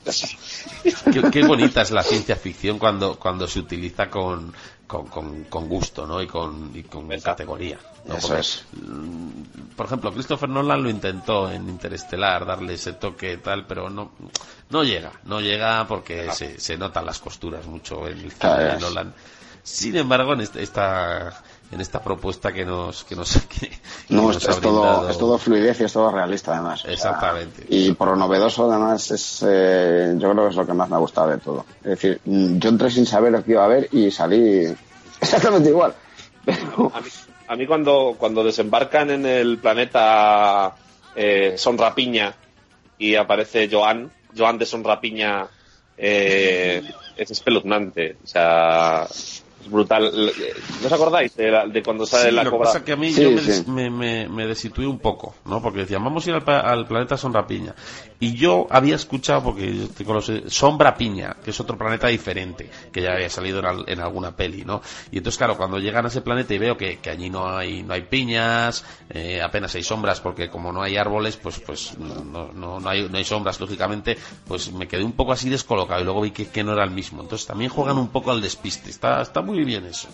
Qué, 0.83 1.23
qué 1.31 1.43
bonita 1.43 1.81
es 1.81 1.91
la 1.91 2.03
ciencia 2.03 2.35
ficción 2.35 2.77
cuando, 2.77 3.17
cuando 3.17 3.47
se 3.47 3.59
utiliza 3.59 4.09
con, 4.09 4.53
con, 4.87 5.07
con, 5.07 5.43
con 5.45 5.67
gusto, 5.67 6.07
¿no? 6.07 6.21
Y 6.21 6.27
con, 6.27 6.71
y 6.73 6.83
con 6.83 7.07
categoría. 7.19 7.77
¿no? 8.05 8.15
Eso 8.15 8.27
Porque, 8.29 8.41
es. 8.41 8.65
mm, 8.71 9.29
Por 9.75 9.85
ejemplo, 9.85 10.13
Christopher 10.13 10.49
Nolan 10.49 10.81
lo 10.83 10.89
intentó 10.89 11.51
en 11.51 11.67
Interestelar, 11.69 12.45
darle 12.45 12.73
ese 12.75 12.93
toque 12.93 13.37
tal, 13.37 13.65
pero 13.67 13.89
no, 13.89 14.11
no 14.69 14.83
llega, 14.83 15.11
no 15.25 15.41
llega 15.41 15.85
porque 15.87 16.31
se, 16.31 16.59
se 16.59 16.77
notan 16.77 17.05
las 17.05 17.19
costuras 17.19 17.65
mucho 17.67 18.07
en 18.07 18.19
el 18.19 18.31
cine 18.31 18.63
de. 18.63 18.77
Nolan. 18.77 19.13
Sin 19.63 19.95
embargo, 19.97 20.33
en 20.33 20.41
esta, 20.41 20.59
esta, 20.61 21.43
en 21.71 21.81
esta 21.81 22.01
propuesta 22.01 22.53
que 22.53 22.65
nos, 22.65 23.03
que 23.03 23.15
nos, 23.15 23.37
que, 23.47 23.69
que 23.69 23.79
No, 24.09 24.23
nos 24.23 24.37
es, 24.37 24.47
ha 24.47 24.51
es 24.51 24.61
todo, 24.61 25.09
es 25.09 25.17
todo 25.17 25.37
fluidez 25.37 25.79
y 25.81 25.83
es 25.83 25.93
todo 25.93 26.11
realista 26.11 26.53
además. 26.53 26.81
O 26.81 26.83
sea, 26.83 26.93
Exactamente. 26.93 27.65
y 27.69 27.91
por 27.93 28.09
lo 28.09 28.15
novedoso 28.15 28.71
además 28.71 29.11
es, 29.11 29.43
eh, 29.47 30.13
yo 30.17 30.31
creo 30.31 30.43
que 30.45 30.49
es 30.51 30.55
lo 30.55 30.65
que 30.65 30.73
más 30.73 30.89
me 30.89 30.95
ha 30.95 30.99
gustado 30.99 31.29
de 31.29 31.37
todo. 31.37 31.65
Es 31.83 31.89
decir, 31.89 32.21
mm, 32.25 32.57
yo 32.57 32.69
entré 32.69 32.89
sin 32.89 33.05
saber 33.05 33.31
lo 33.31 33.43
que 33.43 33.51
iba 33.51 33.65
a 33.65 33.67
ver 33.67 33.89
y 33.91 34.11
salí 34.11 34.65
exactamente 35.21 35.69
igual. 35.69 35.93
Pero, 36.45 36.91
A 36.93 37.01
mí, 37.01 37.09
a 37.47 37.55
mí 37.55 37.67
cuando, 37.67 38.15
cuando 38.17 38.43
desembarcan 38.43 39.09
en 39.11 39.25
el 39.25 39.57
planeta 39.57 40.75
eh, 41.15 41.55
Son 41.57 41.77
Rapiña 41.77 42.33
y 42.97 43.15
aparece 43.15 43.69
Joan, 43.69 44.11
Joan 44.37 44.57
de 44.57 44.65
Son 44.65 44.83
Rapiña 44.83 45.47
eh, 45.97 46.83
es 47.17 47.31
espeluznante. 47.31 48.17
O 48.23 48.27
sea, 48.27 49.07
es 49.67 49.71
brutal. 49.71 50.11
¿No 50.81 50.87
os 50.87 50.93
acordáis 50.93 51.35
de, 51.35 51.51
la- 51.51 51.67
de 51.67 51.83
cuando 51.83 52.05
sale 52.05 52.29
Sí, 52.29 52.35
la 52.35 52.43
lo 52.43 52.51
que 52.51 52.57
cobra? 52.57 52.69
pasa 52.71 52.83
que 52.85 52.93
a 52.93 52.95
mí 52.95 53.11
Sí, 53.11 53.21
yo 53.21 53.31
me, 53.31 53.41
sí. 53.41 53.47
des- 53.47 53.67
me, 53.67 53.89
me, 53.89 54.27
me 54.29 54.47
desitué 54.47 54.87
un 54.87 54.99
poco, 54.99 55.35
¿no? 55.45 55.61
Porque 55.61 55.79
decían, 55.79 56.03
vamos 56.03 56.25
a 56.25 56.29
ir 56.29 56.35
al, 56.35 56.43
pa- 56.43 56.59
al 56.61 56.87
planeta 56.87 57.17
Sonrapiña. 57.17 57.75
Y 58.19 58.33
yo 58.33 58.65
había 58.71 58.95
escuchado, 58.95 59.43
porque 59.43 59.75
yo 59.75 59.87
te 59.89 60.03
conocí, 60.03 60.43
Sombra 60.47 60.95
Piña, 60.97 61.35
que 61.43 61.51
es 61.51 61.59
otro 61.59 61.77
planeta 61.77 62.07
diferente, 62.07 62.69
que 62.91 63.01
ya 63.01 63.13
había 63.13 63.29
salido 63.29 63.59
en, 63.59 63.65
al- 63.65 63.85
en 63.87 63.99
alguna 63.99 64.35
peli, 64.35 64.63
¿no? 64.65 64.81
Y 65.11 65.17
entonces, 65.19 65.37
claro, 65.37 65.55
cuando 65.57 65.77
llegan 65.77 66.05
a 66.05 66.07
ese 66.07 66.21
planeta 66.21 66.53
y 66.53 66.57
veo 66.57 66.77
que, 66.77 66.97
que 66.99 67.09
allí 67.11 67.29
no 67.29 67.47
hay, 67.55 67.83
no 67.83 67.93
hay 67.93 68.01
piñas, 68.01 68.83
eh, 69.09 69.41
apenas 69.41 69.75
hay 69.75 69.83
sombras, 69.83 70.19
porque 70.19 70.49
como 70.49 70.71
no 70.71 70.81
hay 70.81 70.97
árboles, 70.97 71.37
pues, 71.37 71.59
pues 71.59 71.97
no, 71.99 72.51
no, 72.53 72.79
no 72.79 72.89
hay, 72.89 73.07
no 73.07 73.17
hay 73.17 73.23
sombras, 73.23 73.59
lógicamente, 73.59 74.17
pues 74.47 74.71
me 74.71 74.87
quedé 74.87 75.03
un 75.03 75.11
poco 75.11 75.33
así 75.33 75.49
descolocado 75.49 76.01
y 76.01 76.03
luego 76.05 76.21
vi 76.21 76.31
que, 76.31 76.47
que 76.47 76.63
no 76.63 76.73
era 76.73 76.83
el 76.83 76.91
mismo. 76.91 77.21
Entonces 77.21 77.45
también 77.47 77.69
juegan 77.69 77.97
un 77.97 78.07
poco 78.07 78.31
al 78.31 78.41
despiste. 78.41 78.89
Está, 78.89 79.21
está 79.21 79.41
muy 79.41 79.56
bien 79.63 79.85
eso. 79.85 80.07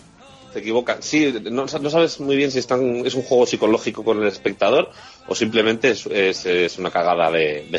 Se 0.52 0.60
equivocan. 0.60 1.02
Sí, 1.02 1.34
no, 1.50 1.66
no 1.66 1.90
sabes 1.90 2.20
muy 2.20 2.36
bien 2.36 2.50
si 2.52 2.60
es 2.60 2.70
un 2.70 3.22
juego 3.22 3.44
psicológico 3.46 4.04
con 4.04 4.22
el 4.22 4.28
espectador 4.28 4.90
o 5.26 5.34
simplemente 5.34 5.90
es, 5.90 6.06
es- 6.06 6.78
una 6.78 6.90
cagada 6.90 7.30
de, 7.30 7.66
de. 7.70 7.78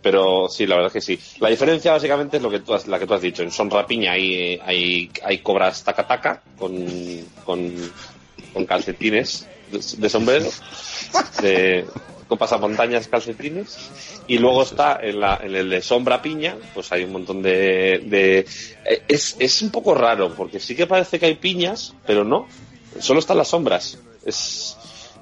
Pero 0.00 0.48
sí, 0.48 0.66
la 0.66 0.76
verdad 0.76 0.92
es 0.96 1.04
que 1.04 1.16
sí. 1.16 1.20
La 1.40 1.50
diferencia 1.50 1.92
básicamente 1.92 2.38
es 2.38 2.42
lo 2.42 2.50
que 2.50 2.60
tú 2.60 2.72
has, 2.72 2.86
la 2.86 2.98
que 2.98 3.06
tú 3.06 3.14
has 3.14 3.20
dicho. 3.20 3.42
En 3.42 3.50
Son 3.50 3.68
Rapiña 3.68 4.12
hay, 4.12 4.58
hay, 4.64 5.10
hay 5.22 5.38
cobras 5.38 5.84
taca-taca 5.84 6.42
con, 6.56 6.72
con, 7.44 7.74
calcetines 8.64 9.46
de, 9.70 10.08
sombrero, 10.08 10.48
con 12.28 12.38
pasamontañas 12.38 13.08
calcetines. 13.08 14.22
Y 14.26 14.38
luego 14.38 14.62
está 14.62 14.98
en, 15.02 15.18
la, 15.20 15.40
en 15.42 15.54
el 15.56 15.70
de 15.70 15.80
Sombra 15.82 16.20
Piña, 16.22 16.56
pues 16.74 16.92
hay 16.92 17.04
un 17.04 17.12
montón 17.12 17.42
de... 17.42 18.02
de 18.06 18.38
eh, 18.84 19.02
es, 19.08 19.36
es 19.38 19.62
un 19.62 19.70
poco 19.70 19.94
raro, 19.94 20.34
porque 20.34 20.60
sí 20.60 20.76
que 20.76 20.86
parece 20.86 21.18
que 21.18 21.26
hay 21.26 21.34
piñas, 21.36 21.94
pero 22.06 22.24
no. 22.24 22.46
Solo 23.00 23.20
están 23.20 23.38
las 23.38 23.48
sombras. 23.48 23.98
Es, 24.24 24.76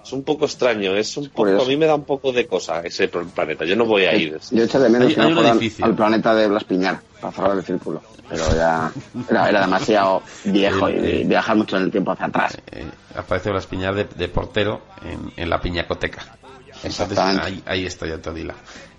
es 0.04 0.12
un 0.12 0.22
poco 0.24 0.44
extraño, 0.46 0.94
es 0.96 1.16
un 1.16 1.24
poco, 1.28 1.36
Curioso. 1.42 1.64
a 1.64 1.68
mí 1.68 1.76
me 1.76 1.86
da 1.86 1.94
un 1.94 2.04
poco 2.04 2.32
de 2.32 2.46
cosa 2.46 2.80
ese 2.80 3.08
planeta. 3.08 3.64
Yo 3.64 3.76
no 3.76 3.84
voy 3.84 4.04
a 4.04 4.14
ir. 4.14 4.38
yo 4.50 4.62
eché 4.64 4.78
de 4.78 4.88
menos 4.88 5.08
Hay- 5.08 5.14
que 5.14 5.20
hay 5.20 5.26
no 5.26 5.30
un 5.30 5.36
fueran 5.36 5.56
edificio. 5.58 5.84
al 5.84 5.94
planeta 5.94 6.34
de 6.34 6.48
Blas 6.48 6.64
Piñar 6.64 7.00
para 7.20 7.32
cerrar 7.32 7.56
el 7.56 7.64
círculo. 7.64 8.02
Pero 8.28 8.42
ya 8.56 8.90
era, 9.30 9.48
era 9.48 9.60
demasiado 9.60 10.22
viejo 10.44 10.88
y 10.90 11.22
viajar 11.24 11.54
mucho 11.56 11.76
en 11.76 11.84
el 11.84 11.90
tiempo 11.92 12.10
hacia 12.10 12.26
atrás. 12.26 12.56
eh, 12.72 12.84
aparece 13.14 13.50
Blas 13.50 13.66
Piñar 13.66 13.94
de, 13.94 14.04
de 14.04 14.28
portero 14.28 14.80
en, 15.04 15.32
en 15.36 15.48
la 15.50 15.60
piñacoteca. 15.60 16.36
Entonces 16.82 17.18
ahí, 17.18 17.62
ahí 17.66 17.86
está 17.86 18.06
ya 18.06 18.20
Todila. 18.20 18.54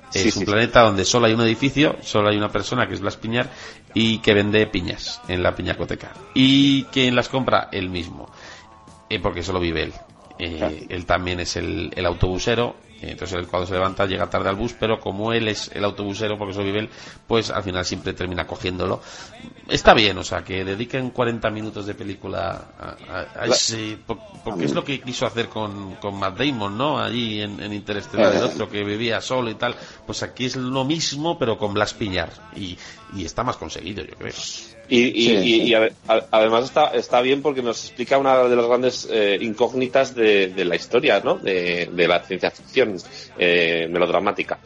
Sí, 0.10 0.29
es 0.29 0.36
un 0.38 0.41
sí, 0.41 0.46
planeta 0.46 0.81
donde 0.81 1.03
solo 1.03 1.25
hay 1.25 1.34
un 1.34 1.41
edificio, 1.41 1.98
solo 2.01 2.29
hay 2.29 2.38
una 2.38 2.50
persona 2.50 2.88
que 2.88 2.93
es 2.93 3.01
Blas 3.01 3.17
Piñar 3.17 3.50
y 3.93 4.19
que 4.19 4.34
vende 4.34 4.65
piñas 4.67 5.22
en 5.27 5.43
la 5.43 5.53
piñacoteca. 5.55 6.13
Y 6.34 6.84
quien 6.86 7.15
las 7.15 7.27
compra 7.27 7.67
él 7.72 7.89
mismo, 7.89 8.29
eh, 9.10 9.19
porque 9.19 9.43
solo 9.43 9.60
vive 9.60 9.84
él. 9.84 9.93
Eh, 10.39 10.86
Él 10.89 11.05
también 11.07 11.39
es 11.39 11.55
el, 11.55 11.91
el 11.96 12.05
autobusero 12.05 12.75
Entonces 13.01 13.38
él 13.38 13.48
cuando 13.48 13.68
se 13.68 13.74
levanta 13.74 14.06
llega 14.06 14.30
tarde 14.30 14.50
al 14.50 14.56
bus, 14.56 14.74
pero 14.80 15.00
como 15.00 15.34
él 15.34 15.48
es 15.48 15.70
el 15.74 15.84
autobusero, 15.84 16.38
porque 16.38 16.51
eso 16.51 16.63
vive 16.63 16.80
él, 16.80 16.89
pues 17.27 17.50
al 17.51 17.63
final 17.63 17.86
siempre 17.86 18.13
termina 18.13 18.48
cogiéndolo. 18.48 19.01
Está 19.68 19.94
bien, 19.94 20.18
o 20.18 20.24
sea, 20.24 20.44
que 20.44 20.63
dediquen 20.63 21.10
40 21.10 21.50
minutos 21.50 21.86
de 21.86 21.94
película 21.94 22.70
a, 23.36 23.46
ese... 23.46 23.98
Porque 24.44 24.66
es 24.66 24.74
lo 24.74 24.84
que 24.84 25.01
quiso 25.01 25.25
hacer 25.25 25.50
con, 25.50 25.96
con 25.96 26.16
Matt 26.18 26.38
Damon, 26.38 26.77
¿no? 26.77 27.00
Allí 27.00 27.42
en, 27.42 27.60
en 27.62 27.74
Interestelar, 27.74 28.34
el 28.34 28.44
otro 28.44 28.70
que 28.70 28.84
vivía 28.84 29.20
solo 29.20 29.50
y 29.50 29.56
tal. 29.56 29.75
Pues 30.06 30.24
aquí 30.24 30.46
es 30.46 30.56
lo 30.56 30.86
mismo, 30.86 31.38
pero 31.38 31.58
con 31.58 31.74
Blas 31.74 31.94
Piñar. 31.94 32.30
Y, 32.56 32.77
y 33.16 33.25
está 33.25 33.44
más 33.44 33.58
conseguido, 33.58 34.04
yo 34.04 34.16
creo. 34.16 34.34
Y, 34.89 35.74
además 36.32 36.66
está, 36.66 36.88
está 36.92 37.22
bien 37.22 37.42
porque 37.42 37.62
nos 37.62 37.84
explica 37.86 38.18
una 38.18 38.44
de 38.44 38.56
las 38.56 38.66
grandes 38.66 39.08
eh, 39.12 39.38
incógnitas 39.42 40.16
de, 40.16 40.63
la 40.63 40.75
historia, 40.75 41.20
¿no? 41.24 41.36
De, 41.36 41.89
la 42.08 42.24
ciencia 42.24 42.51
ficción 42.51 42.87
eh, 43.38 43.88
melodramática, 43.89 44.60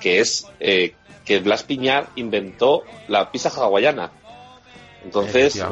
que 0.00 0.20
es 0.20 0.46
eh, 0.60 0.94
que 1.24 1.40
Blas 1.40 1.62
Piñar 1.62 2.08
inventó 2.16 2.82
la 3.08 3.30
pizza 3.30 3.48
hawaiana. 3.48 4.10
Entonces 5.04 5.62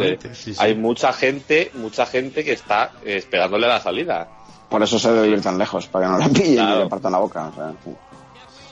hay 0.58 0.74
mucha 0.74 1.12
gente, 1.12 1.70
mucha 1.74 2.04
gente 2.04 2.44
que 2.44 2.52
está 2.52 2.92
esperándole 3.04 3.66
a 3.66 3.70
la 3.70 3.80
salida. 3.80 4.28
Por 4.68 4.82
eso 4.82 4.98
se 4.98 5.12
debe 5.12 5.28
ir 5.28 5.42
tan 5.42 5.58
lejos, 5.58 5.86
para 5.86 6.06
que 6.06 6.12
no 6.12 6.18
la 6.18 6.28
pillen 6.28 6.68
y 6.68 6.78
le 6.78 6.88
partan 6.88 7.12
la 7.12 7.18
boca. 7.18 7.50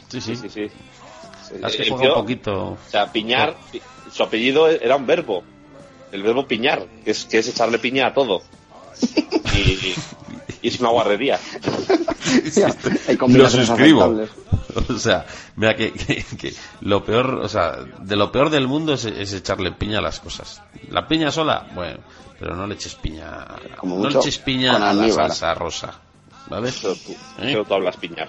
sí, 0.08 0.20
sí, 0.20 0.36
sí. 0.36 0.48
sí. 0.48 1.90
un 1.90 2.14
poquito. 2.14 2.72
O 2.72 2.78
sea, 2.90 3.10
Piñar, 3.10 3.56
su 4.10 4.22
apellido 4.22 4.68
era 4.68 4.96
un 4.96 5.06
verbo, 5.06 5.42
el 6.12 6.22
verbo 6.22 6.46
piñar, 6.46 6.86
que 7.04 7.12
es, 7.12 7.24
que 7.24 7.38
es 7.38 7.48
echarle 7.48 7.78
piña 7.78 8.08
a 8.08 8.14
todo. 8.14 8.42
Y, 9.52 9.94
es 10.68 10.80
una 10.80 10.90
guarrería. 10.90 11.38
lo 13.28 13.50
suscribo. 13.50 14.26
O 14.88 14.98
sea, 14.98 15.26
mira 15.56 15.74
que, 15.74 15.92
lo 16.80 17.04
peor, 17.04 17.40
o 17.42 17.48
sea, 17.48 17.78
de 18.00 18.16
lo 18.16 18.30
peor 18.30 18.50
del 18.50 18.68
mundo 18.68 18.94
es, 18.94 19.04
echarle 19.04 19.72
piña 19.72 19.98
a 19.98 20.02
las 20.02 20.20
cosas. 20.20 20.62
La 20.88 21.08
piña 21.08 21.30
sola, 21.30 21.66
bueno, 21.74 22.00
pero 22.38 22.54
no 22.54 22.66
le 22.66 22.74
eches 22.74 22.94
piña, 22.94 23.46
no 23.82 24.08
le 24.08 24.18
eches 24.18 24.38
piña 24.38 24.76
a 24.76 24.92
la 24.92 25.10
salsa 25.10 25.54
rosa. 25.54 26.00
¿Vale? 26.48 26.72
Pero 26.82 26.94
tú, 26.94 27.14
¿Eh? 27.38 27.64
tú 27.66 27.74
hablas 27.74 27.96
piñar. 27.96 28.28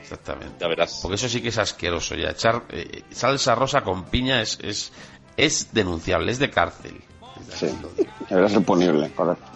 Exactamente. 0.00 0.56
Ya 0.60 0.68
verás. 0.68 1.00
Porque 1.02 1.16
eso 1.16 1.28
sí 1.28 1.40
que 1.40 1.48
es 1.48 1.58
asqueroso. 1.58 2.14
Ya 2.14 2.30
echar 2.30 2.64
eh, 2.70 3.02
salsa 3.10 3.54
rosa 3.54 3.82
con 3.82 4.04
piña 4.04 4.40
es, 4.40 4.58
es, 4.62 4.92
es 5.36 5.72
denunciable, 5.72 6.32
es 6.32 6.38
de 6.38 6.50
cárcel. 6.50 7.00
Sí, 7.54 7.66
es 8.30 8.52
reponible, 8.52 9.10
correcto. 9.12 9.50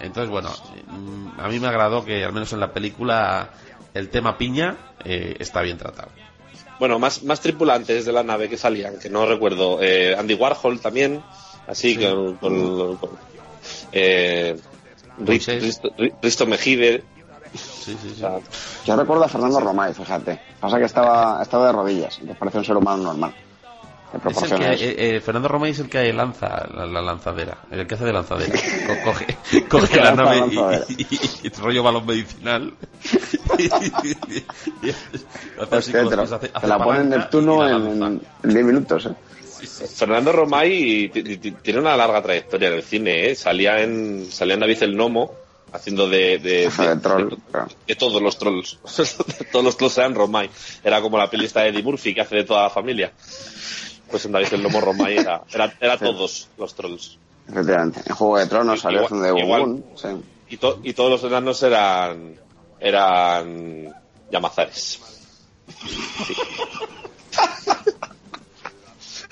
Entonces, 0.00 0.30
bueno, 0.30 0.50
mm, 0.88 1.40
a 1.40 1.48
mí 1.48 1.58
me 1.58 1.68
agradó 1.68 2.04
que 2.04 2.24
al 2.24 2.32
menos 2.32 2.52
en 2.52 2.60
la 2.60 2.72
película 2.72 3.50
el 3.94 4.08
tema 4.08 4.36
piña 4.36 4.76
eh, 5.04 5.36
está 5.38 5.62
bien 5.62 5.78
tratado. 5.78 6.10
Bueno, 6.78 6.98
más, 6.98 7.22
más 7.22 7.40
tripulantes 7.40 8.04
de 8.04 8.12
la 8.12 8.22
nave 8.22 8.48
que 8.48 8.58
salían, 8.58 8.98
que 8.98 9.08
no 9.08 9.24
recuerdo. 9.26 9.78
Eh, 9.80 10.14
Andy 10.16 10.34
Warhol 10.34 10.80
también, 10.80 11.22
así 11.66 11.96
con, 11.96 12.36
con, 12.36 12.98
Risto 15.18 16.46
Mejide, 16.46 17.02
Sí, 17.54 17.96
sí, 18.00 18.22
Yo 18.84 18.96
recuerdo 18.96 19.24
a 19.24 19.28
Fernando 19.28 19.60
Romay, 19.60 19.94
fíjate. 19.94 20.40
Pasa 20.60 20.78
que 20.78 20.84
estaba, 20.84 21.40
estaba 21.42 21.66
de 21.66 21.72
rodillas, 21.72 22.18
entonces 22.18 22.38
parece 22.38 22.58
un 22.58 22.64
ser 22.64 22.76
humano 22.76 23.02
normal. 23.04 23.34
Eh, 24.60 24.94
eh, 24.98 25.20
Fernando 25.20 25.48
Romay 25.48 25.72
es 25.72 25.80
el 25.80 25.88
que 25.88 26.12
lanza 26.12 26.68
la, 26.74 27.02
lanzadera, 27.02 27.58
el 27.70 27.86
que 27.86 27.94
hace 27.94 28.04
de 28.04 28.12
lanzadera. 28.12 28.52
coge, 29.04 29.38
coge 29.68 30.00
la 30.00 30.14
nave 30.14 30.42
y, 31.42 31.48
rollo 31.50 31.82
balón 31.82 32.06
medicinal. 32.06 32.72
pues 35.70 35.86
te, 35.86 36.66
la 36.66 36.78
pone 36.78 37.00
en 37.00 37.08
Neptuno 37.10 37.68
en 37.68 38.20
10 38.42 38.64
minutos. 38.64 39.06
¿eh? 39.06 39.14
Fernando 39.66 40.32
Romay 40.32 41.10
tiene 41.62 41.80
una 41.80 41.96
larga 41.96 42.22
trayectoria 42.22 42.68
en 42.68 42.74
el 42.74 42.82
cine. 42.82 43.30
¿eh? 43.30 43.34
Salía 43.34 43.82
en 43.82 44.26
salía 44.30 44.54
en 44.54 44.60
David 44.60 44.82
el 44.82 44.96
Nomo 44.96 45.34
haciendo 45.72 46.08
de, 46.08 46.38
de, 46.38 46.70
todos 47.96 48.22
los 48.22 48.38
trolls. 48.38 48.78
todos 49.52 49.64
los 49.64 49.76
trolls 49.76 49.98
eran 49.98 50.14
Romay. 50.14 50.48
Era 50.82 51.00
como 51.00 51.18
la 51.18 51.28
pelista 51.28 51.62
de 51.62 51.68
Eddie 51.68 51.82
Murphy 51.82 52.14
que 52.14 52.20
hace 52.20 52.36
de 52.36 52.44
toda 52.44 52.64
la 52.64 52.70
familia. 52.70 53.12
Pues 54.10 54.24
en 54.24 54.32
David 54.32 54.48
el 54.52 54.62
Lomo 54.62 54.80
Romay 54.80 55.18
era, 55.18 55.42
era, 55.80 55.98
todos 55.98 56.48
los 56.56 56.74
trolls. 56.74 57.18
Efectivamente. 57.48 58.02
En 58.06 58.14
Juego 58.14 58.38
de 58.38 58.46
Tronos 58.46 58.80
salió 58.80 59.08
de 59.08 59.38
igual, 59.40 59.84
y, 60.48 60.54
y 60.54 60.92
todos 60.94 61.10
los 61.10 61.24
enanos 61.24 61.62
eran 61.62 62.36
eran 62.80 63.94
llamazares. 64.30 65.00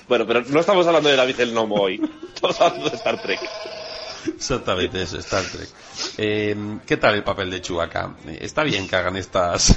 bueno, 0.07 0.25
pero 0.27 0.41
no 0.41 0.59
estamos 0.59 0.85
hablando 0.87 1.09
de 1.09 1.15
David 1.15 1.39
el 1.39 1.53
Nomo 1.53 1.75
hoy. 1.75 2.01
Estamos 2.33 2.59
hablando 2.61 2.89
de 2.89 2.95
Star 2.95 3.21
Trek. 3.21 3.39
Exactamente, 4.27 5.01
eso, 5.01 5.17
Star 5.19 5.43
Trek. 5.43 5.69
Eh, 6.17 6.55
¿Qué 6.85 6.97
tal 6.97 7.15
el 7.15 7.23
papel 7.23 7.49
de 7.51 7.61
Chewbacca? 7.61 8.15
Está 8.39 8.63
bien 8.63 8.87
que 8.87 8.95
hagan 8.95 9.15
estas. 9.17 9.75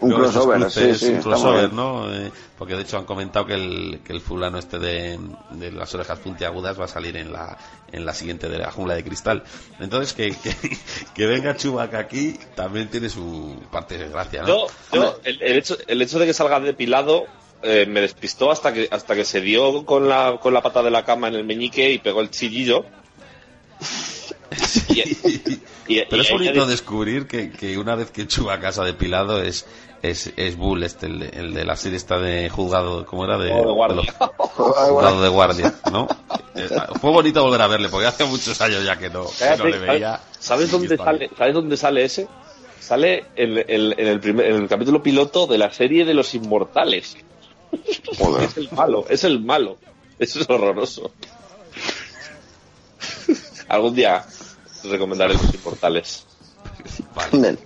un 0.00 0.10
crossover, 0.14 0.70
sí, 0.70 0.94
sí, 0.94 1.06
un 1.08 1.22
crossover, 1.22 1.72
¿no? 1.72 2.12
Eh, 2.12 2.30
porque 2.58 2.76
de 2.76 2.82
hecho 2.82 2.98
han 2.98 3.04
comentado 3.04 3.46
que 3.46 3.54
el, 3.54 4.00
que 4.04 4.12
el 4.12 4.20
fulano 4.20 4.58
este 4.58 4.78
de, 4.78 5.18
de, 5.52 5.72
las 5.72 5.94
orejas 5.94 6.18
puntiagudas 6.18 6.78
va 6.78 6.84
a 6.84 6.88
salir 6.88 7.16
en 7.16 7.32
la, 7.32 7.56
en 7.92 8.04
la 8.04 8.14
siguiente 8.14 8.48
de 8.48 8.58
la 8.58 8.70
jungla 8.70 8.94
de 8.94 9.04
cristal. 9.04 9.44
Entonces, 9.78 10.12
que, 10.12 10.34
que, 11.14 11.26
venga 11.26 11.56
Chewbacca 11.56 11.98
aquí 11.98 12.38
también 12.54 12.88
tiene 12.88 13.08
su 13.08 13.56
parte 13.70 13.98
de 13.98 14.08
gracia, 14.08 14.42
¿no? 14.42 14.66
Yo, 14.92 15.20
el, 15.24 15.42
hecho, 15.42 15.76
el 15.86 16.02
hecho 16.02 16.18
de 16.18 16.26
que 16.26 16.34
salga 16.34 16.60
depilado 16.60 17.24
eh, 17.62 17.86
me 17.86 18.00
despistó 18.00 18.50
hasta 18.50 18.72
que 18.72 18.88
hasta 18.90 19.14
que 19.14 19.24
se 19.24 19.40
dio 19.40 19.84
con 19.84 20.08
la, 20.08 20.38
con 20.40 20.54
la 20.54 20.62
pata 20.62 20.82
de 20.82 20.90
la 20.90 21.04
cama 21.04 21.28
en 21.28 21.34
el 21.34 21.44
meñique 21.44 21.92
y 21.92 21.98
pegó 21.98 22.22
el 22.22 22.30
chillillo 22.30 22.86
Pero 26.08 26.22
es 26.22 26.30
bonito 26.30 26.66
descubrir 26.66 27.26
que, 27.26 27.78
una 27.78 27.94
vez 27.94 28.10
que 28.10 28.26
Chuba 28.26 28.60
casa 28.60 28.84
depilado 28.84 29.42
es, 29.42 29.66
es, 30.02 30.32
es 30.36 30.56
Bull, 30.56 30.82
este, 30.82 31.06
el, 31.06 31.54
de, 31.54 31.64
la 31.64 31.76
serie 31.76 31.96
está 31.96 32.18
de 32.18 32.48
juzgado, 32.48 33.04
¿cómo 33.06 33.24
era? 33.24 33.38
De, 33.38 33.50
guardia. 33.50 34.14
juzgado 34.38 35.22
de 35.22 35.28
guardia, 35.30 35.74
¿no? 35.90 36.08
Eh, 36.54 36.68
fue 37.00 37.10
bonito 37.10 37.42
volver 37.42 37.62
a 37.62 37.66
verle, 37.66 37.88
porque 37.88 38.06
hace 38.06 38.24
muchos 38.24 38.60
años 38.60 38.84
ya 38.84 38.96
que 38.96 39.10
no, 39.10 39.26
le 39.64 39.78
veía. 39.78 40.20
¿Sabes 40.38 40.70
dónde, 40.70 40.96
sale, 40.96 41.30
¿Sabes 41.36 41.54
dónde 41.54 41.76
sale 41.76 42.04
ese? 42.04 42.28
Sale 42.78 43.26
en, 43.36 43.64
el, 43.68 44.22
en 44.24 44.40
el 44.40 44.68
capítulo 44.68 45.02
piloto 45.02 45.46
de 45.46 45.58
la 45.58 45.70
serie 45.72 46.04
de 46.04 46.14
los 46.14 46.34
inmortales. 46.34 47.16
Es 47.72 48.56
el 48.56 48.68
malo, 48.72 49.06
es 49.08 49.24
el 49.24 49.40
malo. 49.40 49.78
Eso 50.18 50.40
es 50.40 50.50
horroroso. 50.50 51.12
Algún 53.68 53.94
día 53.94 54.24
recomendaré 54.84 55.34
los 55.34 55.56
portales. 55.58 56.26
Vale. 57.14 57.58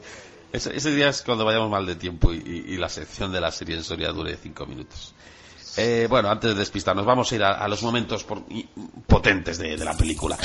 Ese, 0.55 0.95
día 0.95 1.09
es 1.09 1.23
cuando 1.23 1.45
vayamos 1.45 1.69
mal 1.69 1.85
de 1.85 1.97
tiempo 1.97 2.33
y, 2.33 2.77
la 2.77 2.89
sección 2.89 3.33
de 3.33 3.41
la 3.41 3.51
serie 3.51 3.77
en 3.77 3.83
Soria 3.83 4.13
dure 4.13 4.37
cinco 4.41 4.67
minutos. 4.67 5.13
Eh, 5.77 6.07
bueno, 6.09 6.31
antes 6.31 6.53
de 6.53 6.57
despistarnos, 6.57 7.05
vamos 7.05 7.33
a 7.33 7.35
ir 7.35 7.43
a, 7.43 7.67
los 7.67 7.83
momentos 7.83 8.25
potentes 9.09 9.59
de, 9.59 9.77
la 9.79 9.97
película. 9.97 10.39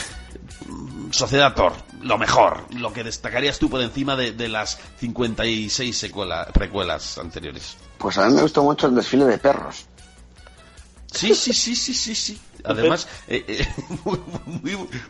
Mm, 0.65 1.11
Sociedad 1.11 1.53
Thor, 1.53 1.73
lo 2.01 2.17
mejor, 2.17 2.65
lo 2.73 2.91
que 2.91 3.03
destacarías 3.03 3.59
tú 3.59 3.69
por 3.69 3.81
encima 3.81 4.15
de, 4.15 4.49
las 4.49 4.79
56 4.97 5.95
secuela, 5.95 6.47
precuelas 6.47 7.19
anteriores. 7.19 7.77
Pues 7.99 8.17
a 8.17 8.27
mí 8.27 8.33
me 8.33 8.41
gustó 8.41 8.63
mucho 8.63 8.87
el 8.87 8.95
desfile 8.95 9.25
de 9.25 9.37
perros. 9.37 9.85
Sí, 11.11 11.35
sí, 11.35 11.53
sí, 11.53 11.75
sí, 11.75 11.93
sí, 11.93 12.15
sí. 12.15 12.39
Además, 12.63 13.07
eh, 13.27 13.43
eh, 13.47 13.67
muy, 14.05 14.19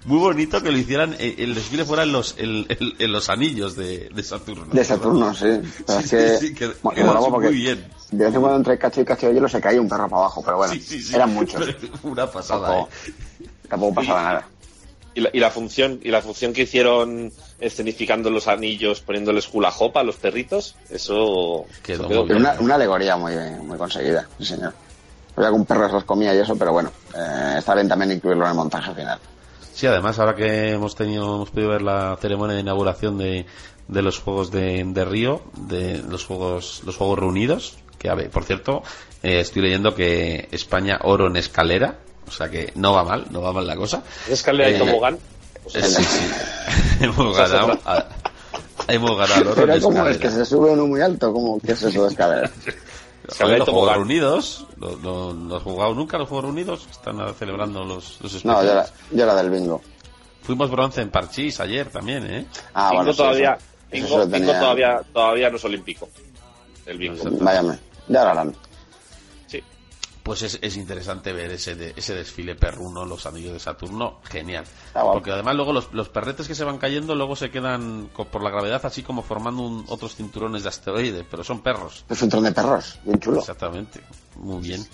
muy, 0.05 0.19
bonito 0.19 0.61
que 0.61 0.71
lo 0.71 0.77
hicieran, 0.77 1.15
eh, 1.19 1.35
el 1.39 1.55
desfile 1.55 1.85
fuera 1.85 2.03
en 2.03 2.11
los, 2.11 2.35
en, 2.37 2.67
los 3.11 3.29
anillos 3.29 3.75
de, 3.75 4.09
Saturno. 4.23 4.73
De 4.73 4.83
Saturno, 4.83 5.33
sí. 5.33 5.61
sí, 6.05 6.53
que, 6.53 6.71
muy 6.81 7.53
bien. 7.53 7.87
De 8.11 8.25
vez 8.25 8.33
en 8.33 8.41
cuando 8.41 8.57
entre 8.57 8.77
cacho 8.77 9.01
y 9.01 9.05
cacho 9.05 9.27
de 9.27 9.33
hielo 9.33 9.47
se 9.47 9.61
caía 9.61 9.81
un 9.81 9.89
perro 9.89 10.09
para 10.09 10.23
abajo, 10.23 10.41
pero 10.43 10.57
bueno, 10.57 10.73
eran 11.13 11.33
muchos. 11.33 11.75
Una 12.03 12.29
pasada, 12.29 12.87
tampoco, 13.67 13.95
pasaba 13.95 14.23
nada. 14.23 14.47
Y 15.15 15.21
la, 15.21 15.29
y 15.33 15.39
la, 15.39 15.49
función 15.49 15.99
y 16.03 16.09
la 16.09 16.21
función 16.21 16.53
que 16.53 16.61
hicieron 16.61 17.31
escenificando 17.59 18.29
los 18.29 18.47
anillos 18.47 19.01
poniéndoles 19.01 19.49
hula 19.51 19.73
hop 19.77 19.97
a 19.97 20.03
los 20.03 20.17
perritos 20.17 20.75
eso 20.91 21.65
quedó, 21.81 22.07
Una, 22.23 22.55
una, 22.59 22.75
alegoría 22.75 23.17
muy 23.17 23.33
muy 23.63 23.77
conseguida 23.77 24.29
sí 24.37 24.45
señor 24.45 24.73
Había 25.35 25.51
un 25.51 25.65
perro 25.65 25.87
se 25.87 25.93
los 25.93 26.03
comía 26.03 26.33
y 26.33 26.39
eso, 26.39 26.55
pero 26.57 26.73
bueno, 26.73 26.91
eh, 27.15 27.55
está 27.57 27.75
bien 27.75 27.87
también 27.87 28.11
incluirlo 28.11 28.43
en 28.45 28.51
el 28.51 28.55
montaje 28.55 28.93
final. 28.93 29.19
Sí, 29.73 29.87
además, 29.87 30.19
ahora 30.19 30.35
que 30.35 30.71
hemos 30.71 30.95
tenido, 30.95 31.35
hemos 31.35 31.51
podido 31.51 31.69
ver 31.69 31.81
la 31.81 32.17
ceremonia 32.19 32.55
de 32.55 32.61
inauguración 32.61 33.17
de, 33.17 33.45
de 33.87 34.01
los 34.01 34.19
Juegos 34.19 34.51
de, 34.51 34.83
de, 34.85 35.05
Río, 35.05 35.41
de 35.55 36.03
los 36.09 36.25
Juegos, 36.25 36.81
los 36.85 36.97
Juegos 36.97 37.19
Reunidos, 37.19 37.77
que 37.97 38.09
a 38.09 38.15
ver, 38.15 38.29
por 38.29 38.43
cierto, 38.43 38.83
eh, 39.23 39.39
estoy 39.39 39.61
leyendo 39.61 39.95
que 39.95 40.47
España 40.51 40.99
oro 41.03 41.27
en 41.27 41.37
escalera, 41.37 41.99
o 42.27 42.31
sea 42.31 42.49
que 42.49 42.71
no 42.75 42.93
va 42.93 43.03
mal, 43.03 43.27
no 43.31 43.41
va 43.41 43.53
mal 43.53 43.65
la 43.65 43.75
cosa. 43.75 44.03
¿Escalera 44.29 44.69
y 44.69 44.77
tobogán? 44.77 45.17
sí, 45.67 45.81
sí. 45.81 46.03
hemos 47.01 47.37
ganado. 47.37 47.79
Hemos 48.87 49.17
ganado 49.17 49.41
el 49.41 49.47
oro 49.47 49.55
Pero 49.55 49.73
en 49.75 49.81
¿cómo 49.81 50.07
es 50.07 50.17
que 50.17 50.29
se 50.29 50.45
sube 50.45 50.71
uno 50.71 50.87
muy 50.87 51.01
alto? 51.01 51.31
¿Cómo, 51.31 51.59
¿Qué 51.59 51.73
es 51.73 51.83
eso 51.83 52.03
de 52.03 52.09
escalera? 52.09 52.51
Los. 53.23 53.37
Juegos 53.69 53.93
Reunidos, 53.93 54.67
¿no, 54.77 54.95
no, 54.97 55.33
no 55.33 55.55
has 55.57 55.63
jugado 55.63 55.93
nunca 55.93 56.17
los 56.17 56.27
Juegos 56.29 56.45
Reunidos? 56.45 56.87
Están 56.89 57.19
ahora 57.19 57.33
celebrando 57.33 57.83
los, 57.83 58.19
los 58.21 58.45
No, 58.45 58.63
yo 58.63 58.71
era, 58.71 58.81
especiales. 58.83 59.11
yo 59.17 59.23
era 59.23 59.35
del 59.35 59.49
bingo. 59.49 59.81
Fuimos 60.41 60.71
bronce 60.71 61.01
en 61.01 61.09
Parchís 61.11 61.59
ayer 61.59 61.89
también, 61.89 62.25
¿eh? 62.25 62.45
Ah, 62.73 62.89
bingo 62.91 63.03
bueno, 63.03 63.11
sí, 63.13 63.17
todavía, 63.17 63.57
eso- 63.91 64.17
bingo, 64.17 64.27
tenía- 64.27 64.59
todavía, 64.59 65.01
todavía 65.13 65.49
no 65.49 65.55
es 65.57 65.65
olímpico. 65.65 66.09
El 66.85 66.97
bingo. 66.97 67.23
Váyame, 67.41 67.77
ya 68.07 68.23
lo 68.23 68.29
harán. 68.31 68.55
Pues 70.23 70.41
es, 70.43 70.59
es 70.61 70.77
interesante 70.77 71.33
ver 71.33 71.49
ese, 71.51 71.75
de- 71.75 71.93
ese 71.95 72.13
desfile 72.13 72.55
perruno, 72.55 73.05
los 73.05 73.25
anillos 73.25 73.53
de 73.53 73.59
Saturno, 73.59 74.19
genial. 74.29 74.65
Guapo. 74.93 75.13
Porque 75.13 75.31
además 75.31 75.55
luego 75.55 75.73
los, 75.73 75.91
los 75.93 76.09
perretes 76.09 76.47
que 76.47 76.53
se 76.55 76.63
van 76.63 76.77
cayendo 76.77 77.15
luego 77.15 77.35
se 77.35 77.49
quedan 77.49 78.09
por 78.31 78.43
la 78.43 78.49
gravedad 78.51 78.85
así 78.85 79.01
como 79.01 79.23
formando 79.23 79.63
un- 79.63 79.85
otros 79.87 80.15
cinturones 80.15 80.63
de 80.63 80.69
asteroides, 80.69 81.25
pero 81.31 81.43
son 81.43 81.61
perros. 81.61 82.05
Es 82.09 82.21
un 82.21 82.29
tron 82.29 82.43
de 82.43 82.51
perros, 82.51 82.99
bien 83.03 83.19
chulo. 83.19 83.39
Exactamente, 83.39 84.01
muy 84.35 84.61
bien. 84.61 84.85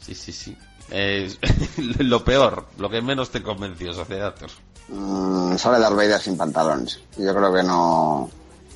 Sí, 0.00 0.14
sí, 0.14 0.32
sí. 0.32 0.56
Eh, 0.90 1.32
lo 2.00 2.24
peor, 2.24 2.66
lo 2.78 2.90
que 2.90 3.00
menos 3.00 3.30
te 3.30 3.42
convenció, 3.42 3.92
Sociedator. 3.94 4.50
Mm, 4.88 5.56
sale 5.56 5.78
Darth 5.78 5.94
Vader 5.94 6.20
sin 6.20 6.36
pantalones. 6.36 6.98
Yo 7.16 7.34
creo 7.34 7.54
que 7.54 7.62
no... 7.62 8.28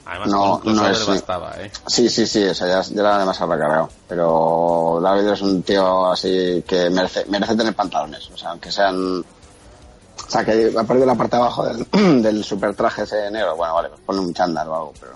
Además, 0.07 0.29
No, 0.29 0.61
con 0.61 0.77
no 0.77 0.89
es- 0.89 1.07
bastaba, 1.07 1.55
¿eh? 1.61 1.71
Sí, 1.87 2.09
sí, 2.11 2.27
sí, 2.27 2.45
o 2.45 2.55
sea, 2.55 2.67
ya, 2.69 2.83
ya 2.83 3.01
era 3.01 3.19
demasiado 3.19 3.53
recargado. 3.55 3.89
Pero 4.09 4.99
Darth 5.03 5.17
Vader 5.21 5.33
es 5.35 5.43
un 5.43 5.63
tío 5.63 6.07
así 6.13 6.63
que 6.67 6.91
merece, 6.91 7.25
merece 7.27 7.57
tener 7.57 7.75
pantalones. 7.75 8.29
O 8.31 8.37
sea, 8.37 8.51
aunque 8.51 8.71
sean... 8.71 9.21
O 9.21 10.31
sea, 10.31 10.45
que 10.45 10.73
ha 10.79 10.85
perdido 10.85 11.07
la 11.07 11.15
parte 11.15 11.37
de 11.37 11.43
abajo 11.43 11.65
del, 11.67 11.87
del 12.23 12.45
super 12.45 12.75
traje 12.75 13.03
ese 13.03 13.31
negro. 13.31 13.57
Bueno, 13.57 13.75
vale, 13.75 13.89
pues 13.89 14.01
ponle 14.05 14.21
un 14.23 14.35
chándal 14.35 14.69
o 14.69 14.75
algo, 14.75 14.93
pero... 15.01 15.13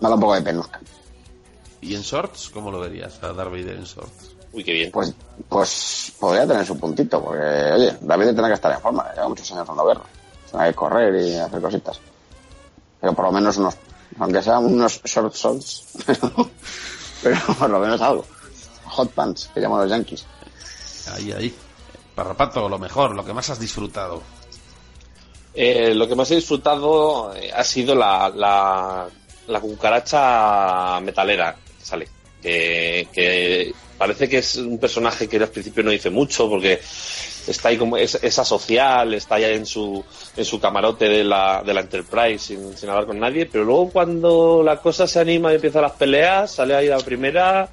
Me 0.00 0.08
da 0.08 0.14
un 0.14 0.20
poco 0.20 0.34
de 0.34 0.42
penusca. 0.42 0.80
¿Y 1.80 1.94
en 1.94 2.02
shorts? 2.02 2.50
¿Cómo 2.50 2.70
lo 2.70 2.80
verías 2.80 3.20
a 3.22 3.32
Darth 3.32 3.50
Vader 3.50 3.76
en 3.76 3.84
shorts? 3.84 4.36
Uy, 4.52 4.64
qué 4.64 4.72
bien. 4.72 4.90
Pues, 4.92 5.12
pues 5.48 6.12
podría 6.18 6.46
tener 6.46 6.64
su 6.64 6.78
puntito, 6.78 7.22
porque, 7.22 7.42
oye, 7.42 7.96
David 8.00 8.32
tiene 8.32 8.48
que 8.48 8.54
estar 8.54 8.72
en 8.72 8.80
forma, 8.80 9.12
lleva 9.14 9.28
muchos 9.28 9.50
años 9.52 9.66
dando 9.66 9.84
guerra. 9.84 10.02
Tiene 10.50 10.66
que 10.68 10.74
correr 10.74 11.14
y 11.22 11.36
hacer 11.36 11.60
cositas. 11.60 12.00
Pero 13.00 13.14
por 13.14 13.26
lo 13.26 13.32
menos 13.32 13.56
unos, 13.56 13.74
aunque 14.18 14.42
sean 14.42 14.64
unos 14.64 15.00
short 15.04 15.34
shorts, 15.34 15.84
pero, 16.06 16.50
pero 17.22 17.40
por 17.58 17.70
lo 17.70 17.80
menos 17.80 18.00
algo. 18.00 18.24
Hot 18.84 19.10
pants, 19.10 19.50
que 19.54 19.60
llaman 19.60 19.80
los 19.82 19.90
yankees. 19.90 20.26
Ahí, 21.12 21.32
ahí. 21.32 21.54
Parrapato, 22.14 22.68
lo 22.68 22.78
mejor, 22.78 23.14
lo 23.14 23.24
que 23.24 23.32
más 23.32 23.48
has 23.50 23.60
disfrutado. 23.60 24.22
Eh, 25.54 25.94
lo 25.94 26.06
que 26.08 26.14
más 26.14 26.30
he 26.30 26.36
disfrutado 26.36 27.34
eh, 27.34 27.52
ha 27.52 27.64
sido 27.64 27.94
la, 27.94 28.28
la, 28.28 29.08
la 29.46 29.60
cucaracha 29.60 31.00
metalera 31.00 31.54
que 31.54 31.84
sale. 31.84 32.08
Que, 32.42 33.08
que 33.12 33.74
parece 33.96 34.28
que 34.28 34.38
es 34.38 34.56
un 34.56 34.78
personaje 34.78 35.28
que 35.28 35.36
al 35.38 35.48
principio 35.48 35.82
no 35.82 35.90
dice 35.90 36.10
mucho 36.10 36.48
porque 36.48 36.80
está 37.48 37.68
ahí 37.70 37.76
como 37.78 37.96
es, 37.96 38.14
es 38.22 38.38
asocial, 38.38 39.14
está 39.14 39.36
ahí 39.36 39.44
en 39.44 39.66
su, 39.66 40.04
en 40.36 40.44
su 40.44 40.60
camarote 40.60 41.08
de 41.08 41.24
la, 41.24 41.62
de 41.64 41.74
la 41.74 41.80
Enterprise 41.80 42.38
sin, 42.38 42.76
sin 42.76 42.88
hablar 42.90 43.06
con 43.06 43.18
nadie, 43.18 43.46
pero 43.46 43.64
luego 43.64 43.90
cuando 43.90 44.62
la 44.64 44.80
cosa 44.80 45.06
se 45.06 45.20
anima 45.20 45.52
y 45.52 45.56
empiezan 45.56 45.82
las 45.82 45.92
peleas, 45.92 46.52
sale 46.52 46.74
ahí 46.74 46.86
la 46.88 46.98
primera 46.98 47.68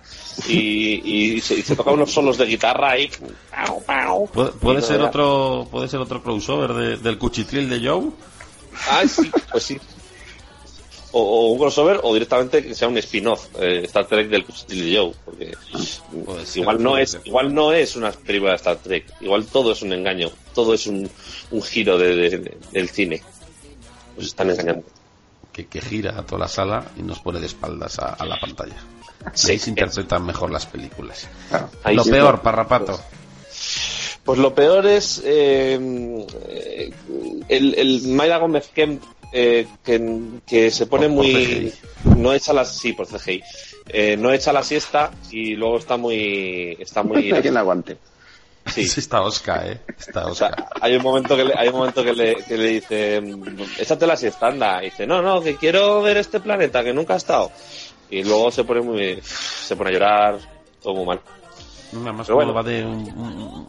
y, 0.48 1.36
y 1.36 1.42
se, 1.42 1.56
y 1.56 1.62
se 1.62 1.76
toca 1.76 1.92
unos 1.92 2.12
solos 2.12 2.38
de 2.38 2.46
guitarra 2.46 2.92
ahí. 2.92 3.10
Pau, 3.52 3.84
pau. 3.84 4.28
¿Puede, 4.34 4.52
puede 4.52 4.80
Y 4.80 4.84
ser 4.84 5.02
otro 5.02 5.68
puede 5.70 5.88
ser 5.88 6.00
otro 6.00 6.22
crossover 6.24 6.74
de- 6.74 6.98
del 6.98 7.18
cuchitril 7.18 7.70
de 7.70 7.88
Joe? 7.88 8.10
Ah, 8.90 9.04
sí, 9.08 9.32
pues 9.52 9.64
sí. 9.64 9.80
O, 11.18 11.22
o 11.22 11.52
un 11.54 11.58
crossover 11.60 12.02
o 12.04 12.14
directamente 12.14 12.62
que 12.62 12.76
sea 12.76 12.90
un 12.90 12.98
spin-off, 12.98 13.46
eh, 13.62 13.84
Star 13.86 14.06
Trek 14.06 14.28
del 14.28 14.44
de 14.68 14.98
Joe, 14.98 15.14
porque 15.24 15.54
Puede 16.26 16.46
ser, 16.46 16.62
igual 16.62 16.84
no 16.84 16.98
es 16.98 17.18
igual 17.24 17.54
no 17.54 17.72
es 17.72 17.96
una 17.96 18.12
película 18.12 18.52
de 18.52 18.58
Star 18.58 18.76
Trek, 18.78 19.06
igual 19.22 19.46
todo 19.46 19.72
es 19.72 19.82
un 19.82 19.94
engaño, 19.94 20.30
todo 20.54 20.74
es 20.74 20.86
un, 20.88 21.10
un 21.52 21.62
giro 21.64 21.98
de, 21.98 22.14
de- 22.16 22.38
de- 22.40 22.58
del 22.74 22.90
cine. 22.90 23.22
Nos 24.18 24.26
están 24.28 24.50
engañando. 24.50 24.84
que, 25.54 25.68
que 25.68 25.80
gira 25.80 26.20
a 26.20 26.26
toda 26.26 26.40
la 26.40 26.48
sala 26.50 26.84
y 26.98 27.02
nos 27.02 27.20
pone 27.20 27.40
de 27.40 27.46
espaldas 27.46 27.98
a, 28.00 28.10
a 28.16 28.26
la 28.26 28.38
pantalla. 28.38 28.76
Sí. 29.34 29.52
Ahí 29.52 29.60
se 29.60 29.70
interpretan 29.70 30.26
mejor 30.26 30.52
las 30.52 30.66
películas. 30.66 31.30
Claro. 31.48 31.70
Ahí 31.86 31.96
Lo 31.96 32.04
sí, 32.04 32.12
peor, 32.12 32.32
pues, 32.34 32.44
Parrapato. 32.44 33.00
Pues 34.26 34.40
lo 34.40 34.54
peor 34.56 34.86
es 34.88 35.22
eh, 35.24 35.80
eh, 36.50 36.92
el, 37.48 37.76
el 37.76 38.02
Mayra 38.08 38.38
Gómez 38.40 38.70
Kemp 38.74 39.02
eh, 39.38 39.68
que, 39.84 40.20
que 40.48 40.72
se 40.72 40.86
pone 40.88 41.08
Por- 41.10 41.16
por 41.18 41.26
muy 41.26 41.74
no 42.18 42.32
echa 42.34 42.54
las 42.54 42.78
sí 42.78 42.94
por 42.94 43.06
CGI 43.08 43.44
eh, 43.90 44.16
no 44.18 44.32
echa 44.32 44.54
la 44.54 44.64
siesta 44.64 45.12
y 45.32 45.56
luego 45.56 45.78
está 45.78 45.98
muy 45.98 46.78
está 46.80 47.04
muy 47.04 47.32
Hay 47.34 47.42
quien 47.42 47.54
la 47.54 47.60
aguante. 47.60 47.98
sí. 48.66 48.88
Sí, 48.88 49.00
está 49.02 49.22
Oscar, 49.22 49.68
¿eh? 49.68 49.80
Está 50.00 50.26
O 50.26 50.34
sea, 50.34 50.48
Oscar. 50.50 50.66
hay 50.80 50.96
un 50.96 51.04
momento 51.04 51.36
que 51.36 51.44
le, 51.44 51.54
hay 51.56 51.68
un 51.68 51.76
momento 51.76 52.04
que 52.04 52.14
le, 52.14 52.36
que 52.44 52.58
le 52.58 52.68
dice 52.70 53.22
échate 53.78 54.08
la 54.08 54.16
siesta 54.18 54.48
anda 54.48 54.82
y 54.82 54.86
dice 54.86 55.06
no 55.06 55.22
no 55.22 55.42
que 55.42 55.56
quiero 55.58 56.02
ver 56.02 56.18
este 56.18 56.40
planeta 56.40 56.84
que 56.84 56.94
nunca 56.94 57.14
ha 57.16 57.18
estado 57.18 57.52
y 58.10 58.24
luego 58.24 58.52
se 58.52 58.64
pone 58.64 58.82
muy 58.82 59.20
se 59.22 59.76
pone 59.76 59.90
a 59.90 59.94
llorar 59.94 60.40
todo 60.82 60.94
muy 60.96 61.06
mal 61.06 61.20
Nada 61.92 62.12
más 62.14 62.28
Pero 62.28 62.38
cuando 62.38 62.54
bueno. 62.54 62.54
va 62.54 62.64
de 62.64 62.86
un, 62.86 63.68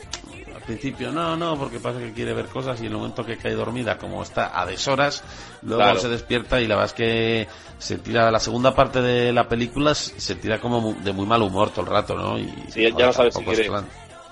principio, 0.66 1.12
no, 1.12 1.36
no, 1.36 1.56
porque 1.58 1.78
pasa 1.80 1.98
que 2.00 2.12
quiere 2.12 2.32
ver 2.34 2.46
cosas 2.46 2.78
y 2.80 2.86
en 2.86 2.92
el 2.92 2.98
momento 2.98 3.24
que 3.24 3.36
cae 3.38 3.54
dormida, 3.54 3.96
como 3.98 4.22
está 4.22 4.60
a 4.60 4.66
deshoras, 4.66 5.22
luego 5.62 5.82
Claro. 5.82 6.00
se 6.00 6.08
despierta 6.08 6.60
y 6.60 6.66
la 6.66 6.74
verdad 6.76 6.86
es 6.90 6.92
que 6.92 7.48
se 7.78 7.98
tira, 7.98 8.30
la 8.30 8.40
segunda 8.40 8.74
parte 8.74 9.00
de 9.00 9.32
la 9.32 9.48
película 9.48 9.94
se 9.94 10.34
tira 10.34 10.60
como 10.60 10.94
de 11.02 11.12
muy 11.12 11.26
mal 11.26 11.42
humor 11.42 11.70
todo 11.70 11.82
el 11.86 11.90
rato, 11.92 12.14
¿no? 12.16 12.38
Y 12.38 12.52
Sí, 12.70 12.82
ya- 12.82 12.90
joder, 12.92 13.06
no 13.06 13.12
sabes 13.12 13.34
si 13.34 13.44
quiere- 13.44 13.70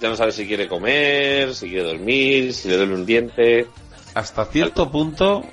ya 0.00 0.08
no 0.08 0.16
sabe 0.16 0.32
si 0.32 0.46
quiere 0.46 0.66
comer 0.68 1.54
si 1.54 1.68
quiere 1.70 1.84
dormir 1.84 2.52
si 2.52 2.68
le 2.68 2.76
duele 2.76 2.94
un 2.94 3.06
diente 3.06 3.68
hasta 4.14 4.44
cierto 4.46 4.90
punto, 4.90 5.44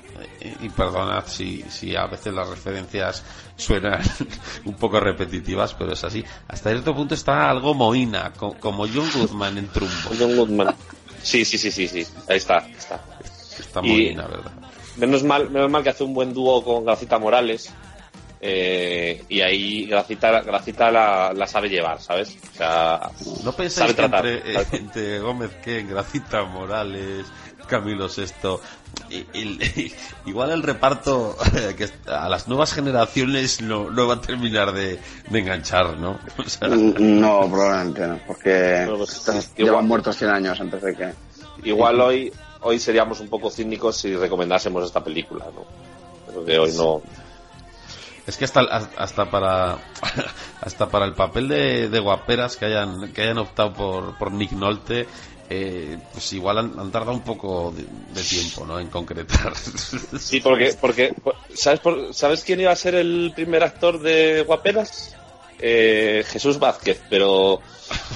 y 0.60 0.68
perdonad 0.70 1.24
si, 1.26 1.62
si 1.70 1.94
a 1.96 2.06
veces 2.06 2.32
las 2.34 2.48
referencias 2.48 3.22
suenan 3.56 4.00
un 4.64 4.74
poco 4.74 4.98
repetitivas, 5.00 5.74
pero 5.74 5.92
es 5.92 6.02
así, 6.04 6.24
hasta 6.48 6.70
cierto 6.70 6.94
punto 6.94 7.14
está 7.14 7.48
algo 7.50 7.74
mohina, 7.74 8.32
co- 8.36 8.56
como 8.60 8.86
John 8.86 9.08
Goodman 9.14 9.58
en 9.58 9.68
Trumbo. 9.68 10.10
John 10.18 10.36
Goodman. 10.36 10.74
Sí, 11.22 11.44
sí, 11.44 11.56
sí, 11.58 11.70
sí, 11.70 11.86
sí. 11.88 12.06
Ahí 12.28 12.36
está, 12.38 12.58
está. 12.68 13.00
Está 13.58 13.80
Y- 13.82 13.88
mohina, 13.88 14.26
¿verdad? 14.26 14.52
Menos 14.96 15.22
mal, 15.24 15.48
menos 15.50 15.70
mal 15.70 15.82
que 15.82 15.88
hace 15.90 16.04
un 16.04 16.12
buen 16.14 16.34
dúo 16.34 16.62
con 16.64 16.84
Gracita 16.84 17.18
Morales. 17.18 17.70
eh, 18.40 19.22
y 19.28 19.40
ahí 19.40 19.86
Gracita, 19.86 20.40
Gracita 20.42 20.90
la, 20.90 21.32
la 21.32 21.46
sabe 21.46 21.68
llevar, 21.68 22.00
¿sabes? 22.00 22.36
O 22.52 22.56
sea, 22.56 23.10
¿No 23.44 23.52
pensáis 23.52 23.72
sabe 23.72 23.88
que 23.90 23.94
tratar. 23.94 24.26
entre, 24.26 24.52
eh, 24.60 24.66
entre 24.72 25.18
Gómez 25.20 25.50
Ken, 25.64 25.88
Gracita 25.88 26.42
Morales, 26.44 27.24
Camilo 27.72 28.08
y- 29.10 29.38
y- 29.38 29.92
igual 30.26 30.50
el 30.50 30.62
reparto 30.62 31.36
eh, 31.54 31.74
que 31.76 31.88
a 32.10 32.28
las 32.28 32.46
nuevas 32.48 32.72
generaciones 32.72 33.60
no, 33.60 33.90
no 33.90 34.06
va 34.06 34.14
a 34.14 34.20
terminar 34.20 34.72
de, 34.72 34.98
de 35.28 35.38
enganchar, 35.38 35.96
¿no? 35.98 36.18
O 36.38 36.48
sea, 36.48 36.68
No, 36.68 37.48
probablemente 37.50 38.06
no, 38.06 38.18
porque 38.26 38.84
pues, 38.96 39.22
igual- 39.28 39.44
llevan 39.56 39.86
muertos 39.88 40.16
100 40.16 40.30
años 40.30 40.60
antes 40.60 40.82
de 40.82 40.94
que... 40.94 41.12
igual 41.64 42.00
hoy, 42.00 42.32
hoy 42.60 42.78
seríamos 42.78 43.20
un 43.20 43.28
poco 43.28 43.50
cínicos 43.50 43.96
si 43.96 44.14
recomendásemos 44.16 44.84
esta 44.84 45.02
película, 45.02 45.46
¿no? 45.54 45.64
Creo 46.30 46.44
que 46.44 46.58
hoy 46.58 46.72
no. 46.76 47.02
Es 48.26 48.36
que 48.36 48.44
hasta, 48.44 48.60
hasta 48.60 49.30
para 49.30 49.78
hasta 50.60 50.88
para 50.88 51.06
el 51.06 51.14
papel 51.14 51.48
de, 51.48 51.88
de 51.88 51.98
guaperas 51.98 52.56
que 52.56 52.66
hayan 52.66 53.12
que 53.12 53.22
hayan 53.22 53.38
optado 53.38 53.72
por, 53.72 54.16
por 54.16 54.30
Nick 54.32 54.52
Nolte, 54.52 55.08
eh, 55.54 55.98
pues 56.12 56.32
igual 56.32 56.58
han, 56.58 56.78
han 56.78 56.90
tardado 56.90 57.12
un 57.12 57.20
poco 57.22 57.72
de, 57.76 57.82
de 58.14 58.22
tiempo, 58.26 58.64
¿no? 58.64 58.78
En 58.80 58.88
concretar. 58.88 59.52
Sí, 60.18 60.40
porque, 60.40 60.74
porque 60.80 61.14
¿sabes, 61.54 61.80
por- 61.80 62.14
¿sabes 62.14 62.42
quién 62.42 62.60
iba 62.60 62.72
a 62.72 62.76
ser 62.76 62.94
el 62.94 63.32
primer 63.34 63.62
actor 63.62 64.00
de 64.00 64.42
Guaperas? 64.46 65.14
Eh, 65.58 66.24
Jesús 66.26 66.58
Vázquez, 66.58 67.02
pero 67.10 67.60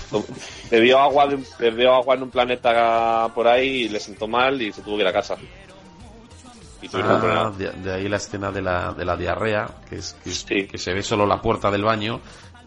bebió 0.70 0.98
agua, 0.98 1.28
bebió 1.58 1.94
agua 1.94 2.14
en 2.14 2.22
un 2.24 2.30
planeta 2.30 3.30
por 3.34 3.46
ahí 3.46 3.82
y 3.84 3.88
le 3.88 4.00
sentó 4.00 4.26
mal 4.26 4.60
y 4.62 4.72
se 4.72 4.80
tuvo 4.82 4.96
que 4.96 5.02
ir 5.02 5.08
a 5.08 5.12
casa. 5.12 5.36
Y 6.82 6.88
Ah, 6.94 7.52
de, 7.56 7.70
de 7.70 7.92
ahí 7.94 8.08
la 8.08 8.16
escena 8.16 8.50
de 8.50 8.62
la, 8.62 8.92
de 8.92 9.04
la 9.04 9.16
diarrea, 9.16 9.68
que, 9.88 9.96
es, 9.96 10.14
que, 10.24 10.30
es- 10.30 10.44
Sí. 10.48 10.66
que 10.66 10.78
se 10.78 10.92
ve 10.94 11.02
solo 11.02 11.26
la 11.26 11.40
puerta 11.40 11.70
del 11.70 11.82
baño 11.84 12.20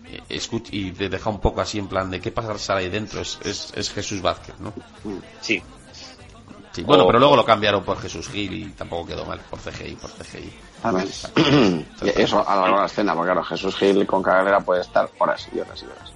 eh, 0.08 0.22
escuch- 0.30 0.70
y 0.72 0.92
te 0.92 1.10
deja 1.10 1.30
un 1.30 1.40
poco 1.40 1.62
así 1.62 1.80
en 1.80 1.88
plan 1.88 2.10
de 2.10 2.20
qué 2.20 2.32
pasa 2.32 2.76
ahí 2.76 2.90
dentro. 2.90 3.22
Es, 3.22 3.40
es, 3.44 3.72
es 3.76 3.90
Jesús 3.92 4.22
Vázquez, 4.22 4.56
¿no? 4.60 4.74
Sí, 5.42 5.62
Sí, 6.72 6.84
bueno, 6.84 7.06
pero 7.08 7.18
luego 7.18 7.36
lo 7.36 7.44
cambiaron 7.44 7.84
por 7.84 8.00
Jesús 8.00 8.30
Gil 8.30 8.54
y 8.54 8.66
tampoco 8.70 9.08
quedó 9.08 9.26
mal 9.26 9.40
por 9.50 9.60
CGI, 9.60 9.96
por 9.96 10.12
CGI. 10.12 10.54
y 12.04 12.22
eso 12.22 12.48
alargó 12.48 12.78
la 12.78 12.86
escena, 12.86 13.14
porque 13.16 13.32
claro, 13.32 13.44
Jesús 13.44 13.76
Gil 13.76 14.06
con 14.06 14.22
carrera 14.22 14.60
puede 14.60 14.82
estar 14.82 15.10
horas 15.18 15.48
y 15.52 15.60
horas 15.60 15.82
y 15.82 15.86
horas. 15.86 16.14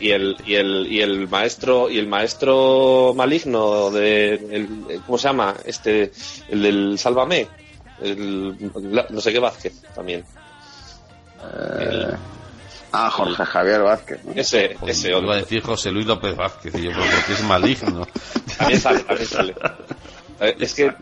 Y 0.00 0.10
el, 0.10 0.36
y 0.44 0.54
el, 0.56 0.86
y 0.90 1.00
el 1.02 1.28
maestro, 1.28 1.88
y 1.88 1.98
el 1.98 2.08
maestro 2.08 3.12
maligno 3.14 3.90
de, 3.92 4.34
el- 4.34 5.00
¿cómo 5.06 5.18
se 5.18 5.28
llama? 5.28 5.54
Este, 5.64 6.12
el 6.48 6.62
del 6.62 6.98
Sálvame. 6.98 7.46
El, 8.02 8.56
la- 8.90 9.06
no 9.08 9.20
sé 9.20 9.32
qué 9.32 9.38
Vázquez 9.38 9.82
también. 9.94 10.24
Eh, 11.80 12.10
ah, 12.92 13.10
Jorge 13.10 13.44
Javier 13.44 13.82
Vázquez. 13.82 14.24
¿no? 14.24 14.32
Ese, 14.34 14.76
Pues 14.80 14.98
ese 14.98 15.08
iba 15.08 15.18
a 15.18 15.20
otro. 15.20 15.34
decir 15.34 15.62
José 15.62 15.90
Luis 15.90 16.06
López 16.06 16.36
Vázquez, 16.36 16.74
y 16.74 16.82
yo 16.82 16.90
creo 16.92 17.04
que 17.26 17.32
es 17.32 17.42
maligno. 17.44 18.06
También 18.58 18.80
sale, 18.80 19.00
también 19.00 19.28
sale. 19.28 19.54
Eh, 20.40 20.56
Es 20.60 20.74
que 20.74 20.92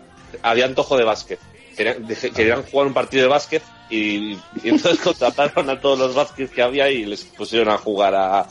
había 0.43 0.65
antojo 0.67 0.97
de 0.97 1.05
básquet. 1.05 1.39
Querían, 1.77 2.07
dije- 2.07 2.31
querían 2.33 2.63
jugar 2.65 2.87
un 2.87 2.95
partido 2.95 3.25
de 3.25 3.29
básquet 3.29 3.63
y, 3.91 4.33
y 4.35 4.39
entonces 4.65 5.01
contrataron 5.03 5.69
a 5.71 5.81
todos 5.81 5.99
los 5.99 6.15
básquet 6.15 6.51
que 6.51 6.63
había 6.63 6.89
y 6.91 7.05
les 7.05 7.25
pusieron 7.25 7.69
a 7.73 7.79
jugar 7.79 8.15
a, 8.15 8.47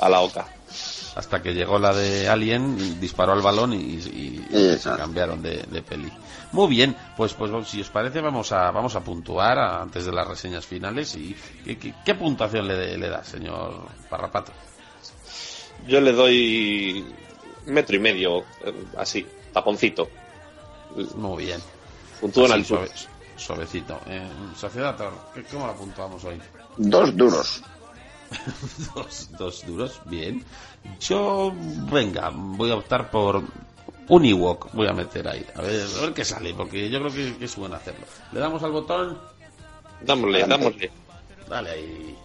a 0.00 0.08
la 0.08 0.20
OCA. 0.20 0.46
Hasta 1.16 1.42
que 1.42 1.52
llegó 1.54 1.78
la 1.78 1.92
de 1.94 2.28
Alien, 2.28 3.00
disparó 3.00 3.32
al 3.32 3.42
balón 3.42 3.72
y, 3.72 3.76
y- 3.76 4.46
y 4.50 4.74
Sí, 4.76 4.78
se 4.78 4.96
cambiaron 4.96 5.42
de, 5.42 5.62
de 5.64 5.82
peli. 5.82 6.12
Muy 6.52 6.68
bien, 6.68 6.96
pues 7.16 7.34
pues 7.34 7.50
si 7.68 7.80
os 7.80 7.88
parece 7.90 8.20
vamos 8.20 8.52
a 8.52 8.70
vamos 8.70 8.94
a 8.96 9.00
puntuar 9.00 9.58
a- 9.58 9.82
antes 9.82 10.04
de 10.06 10.12
las 10.12 10.26
reseñas 10.26 10.64
finales 10.66 11.14
y 11.16 11.36
¿qué, 11.64 11.76
qué- 11.78 11.94
qué 12.04 12.14
puntuación 12.14 12.66
le, 12.68 12.96
le 12.96 13.08
da, 13.08 13.22
señor 13.24 13.86
Parrapato? 14.08 14.52
Yo 15.86 16.00
le 16.00 16.12
doy 16.12 17.04
metro 17.66 17.96
y 17.96 17.98
medio, 17.98 18.40
eh, 18.64 18.72
así, 18.96 19.26
taponcito. 19.52 20.08
Muy 21.16 21.44
bien. 21.46 21.60
Así, 22.20 22.62
altura. 22.62 22.86
suave- 22.86 22.90
suavecito. 23.36 24.00
Eh, 24.06 24.26
Sociedad 24.56 24.96
Tor, 24.96 25.12
¿qué- 25.34 25.44
¿cómo 25.44 25.66
la 25.66 25.74
puntuamos 25.74 26.24
hoy? 26.24 26.40
Dos 26.76 27.16
duros. 27.16 27.62
dos, 28.94 29.28
dos 29.38 29.66
duros, 29.66 30.00
bien. 30.06 30.44
Yo, 31.00 31.52
venga, 31.90 32.30
voy 32.34 32.70
a 32.70 32.76
optar 32.76 33.10
por 33.10 33.42
un 34.08 34.24
Ewok, 34.24 34.72
voy 34.72 34.86
a 34.86 34.92
meter 34.92 35.26
ahí. 35.28 35.44
A 35.54 35.62
ver, 35.62 35.86
a 35.98 36.00
ver 36.02 36.14
qué 36.14 36.24
sale, 36.24 36.54
porque 36.54 36.88
yo 36.88 36.98
creo 37.00 37.12
que, 37.12 37.36
que 37.38 37.44
es 37.44 37.56
bueno 37.56 37.76
hacerlo. 37.76 38.06
Le 38.32 38.40
damos 38.40 38.62
al 38.62 38.72
botón, 38.72 39.18
Dámosle, 40.00 40.44
dámosle. 40.46 40.90
dale 41.48 41.70
ahí. 41.70 42.16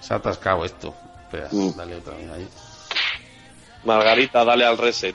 Se 0.00 0.14
ha 0.14 0.16
atascado 0.16 0.64
esto. 0.64 0.94
Espera, 1.24 1.48
Mm. 1.52 1.76
dale 1.76 1.96
otra 1.96 2.16
vez 2.16 2.30
ahí. 2.30 2.48
Margarita, 3.84 4.44
dale 4.44 4.64
al 4.64 4.78
reset. 4.78 5.14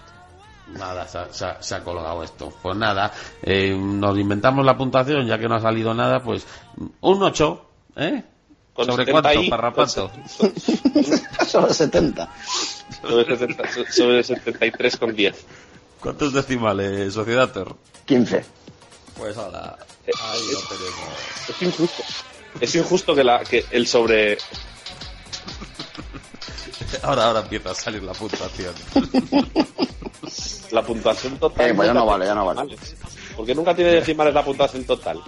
Nada, 0.74 1.08
se 1.08 1.18
ha, 1.20 1.32
se 1.32 1.46
ha- 1.46 1.62
se 1.62 1.76
ha 1.76 1.84
colgado 1.84 2.24
esto. 2.24 2.52
Pues 2.62 2.76
nada, 2.76 3.12
eh, 3.44 3.76
nos 3.78 4.18
inventamos 4.18 4.66
la 4.66 4.76
puntuación, 4.78 5.28
ya 5.28 5.38
que 5.38 5.48
no 5.48 5.56
ha 5.56 5.62
salido 5.62 5.94
nada, 5.94 6.24
pues 6.24 6.46
un 7.02 7.22
8, 7.24 7.66
¿eh? 7.98 8.24
Con 8.74 8.86
¿Sobre 8.88 9.06
70 9.06 9.22
cuánto, 9.22 9.42
y- 9.44 9.50
parrapato? 9.50 10.12
Solo 11.48 11.72
70. 11.74 12.30
Sobre, 13.02 13.38
70 13.38 13.64
sobre 13.92 14.24
73 14.24 14.98
con 14.98 15.16
10. 15.16 15.46
¿Cuántos 16.02 16.34
decimales, 16.34 17.14
Sociedad 17.14 17.52
Tor? 17.52 17.76
15. 18.06 18.44
Pues 19.18 19.38
ahora, 19.38 19.78
ahí 20.08 20.42
lo 20.52 20.60
tenemos. 20.68 21.50
Es 21.50 21.62
injusto. 21.62 22.04
Es 22.60 22.76
injusto 22.76 23.16
que, 23.16 23.24
la, 23.24 23.40
que 23.44 23.66
el 23.72 23.88
sobre. 23.88 24.38
Ahora, 27.04 27.26
ahora 27.28 27.40
empieza 27.42 27.72
a 27.72 27.76
salir 27.76 28.04
la 28.04 28.14
puntuación. 28.14 28.74
La 30.72 30.82
puntuación 30.84 31.38
total. 31.38 31.70
Eh, 31.70 31.74
pues 31.74 31.88
ya 31.88 31.94
no 31.94 32.06
vale, 32.06 32.26
ya 32.26 32.36
no 32.36 32.46
vale. 32.46 32.62
tiene. 32.68 32.82
Porque 33.36 33.56
nunca 33.56 33.76
tiene 33.76 33.92
decimales 33.92 34.34
la 34.34 34.44
puntuación 34.44 34.84
total. 34.84 35.22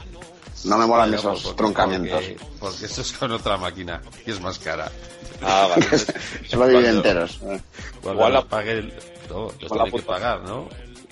No 0.66 0.78
me 0.78 0.86
molan 0.86 1.14
esos 1.14 1.24
pues 1.34 1.44
porque- 1.44 1.58
truncamientos. 1.58 2.12
Porque, 2.24 2.38
porque 2.60 2.86
eso 2.86 3.02
es 3.02 3.14
con 3.14 3.32
otra 3.32 3.58
máquina, 3.58 4.02
que 4.26 4.32
es 4.32 4.42
más 4.42 4.58
cara. 4.60 4.92
Ah, 5.42 5.68
vale. 5.70 5.86
Solo 6.50 6.68
divide 6.68 6.90
enteros. 6.90 7.38
Cuando 8.02 8.14
Igual 8.22 8.34
la 8.34 8.42
pague 8.46 8.72
el... 8.72 8.94
No, 9.30 9.50
esto 9.60 9.76
la 9.76 9.84
hay 9.84 9.92
que 9.92 10.02
pagar, 10.02 10.42
¿no? 10.42 10.68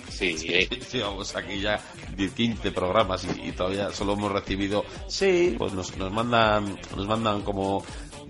Sí, 0.10 0.38
Sí, 0.38 0.70
llevamos 0.94 1.36
aquí 1.36 1.60
ya 1.60 1.80
10, 2.16 2.32
15 2.32 2.72
programas 2.72 3.26
y, 3.26 3.50
y 3.50 3.52
todavía 3.52 3.92
solo 3.92 4.14
hemos 4.14 4.32
recibido, 4.32 4.86
sí, 5.10 5.56
pues 5.58 5.74
nos, 5.74 5.98
nos 5.98 6.10
mandan, 6.10 6.80
nos 6.96 7.06
mandan 7.06 7.42
como 7.42 7.84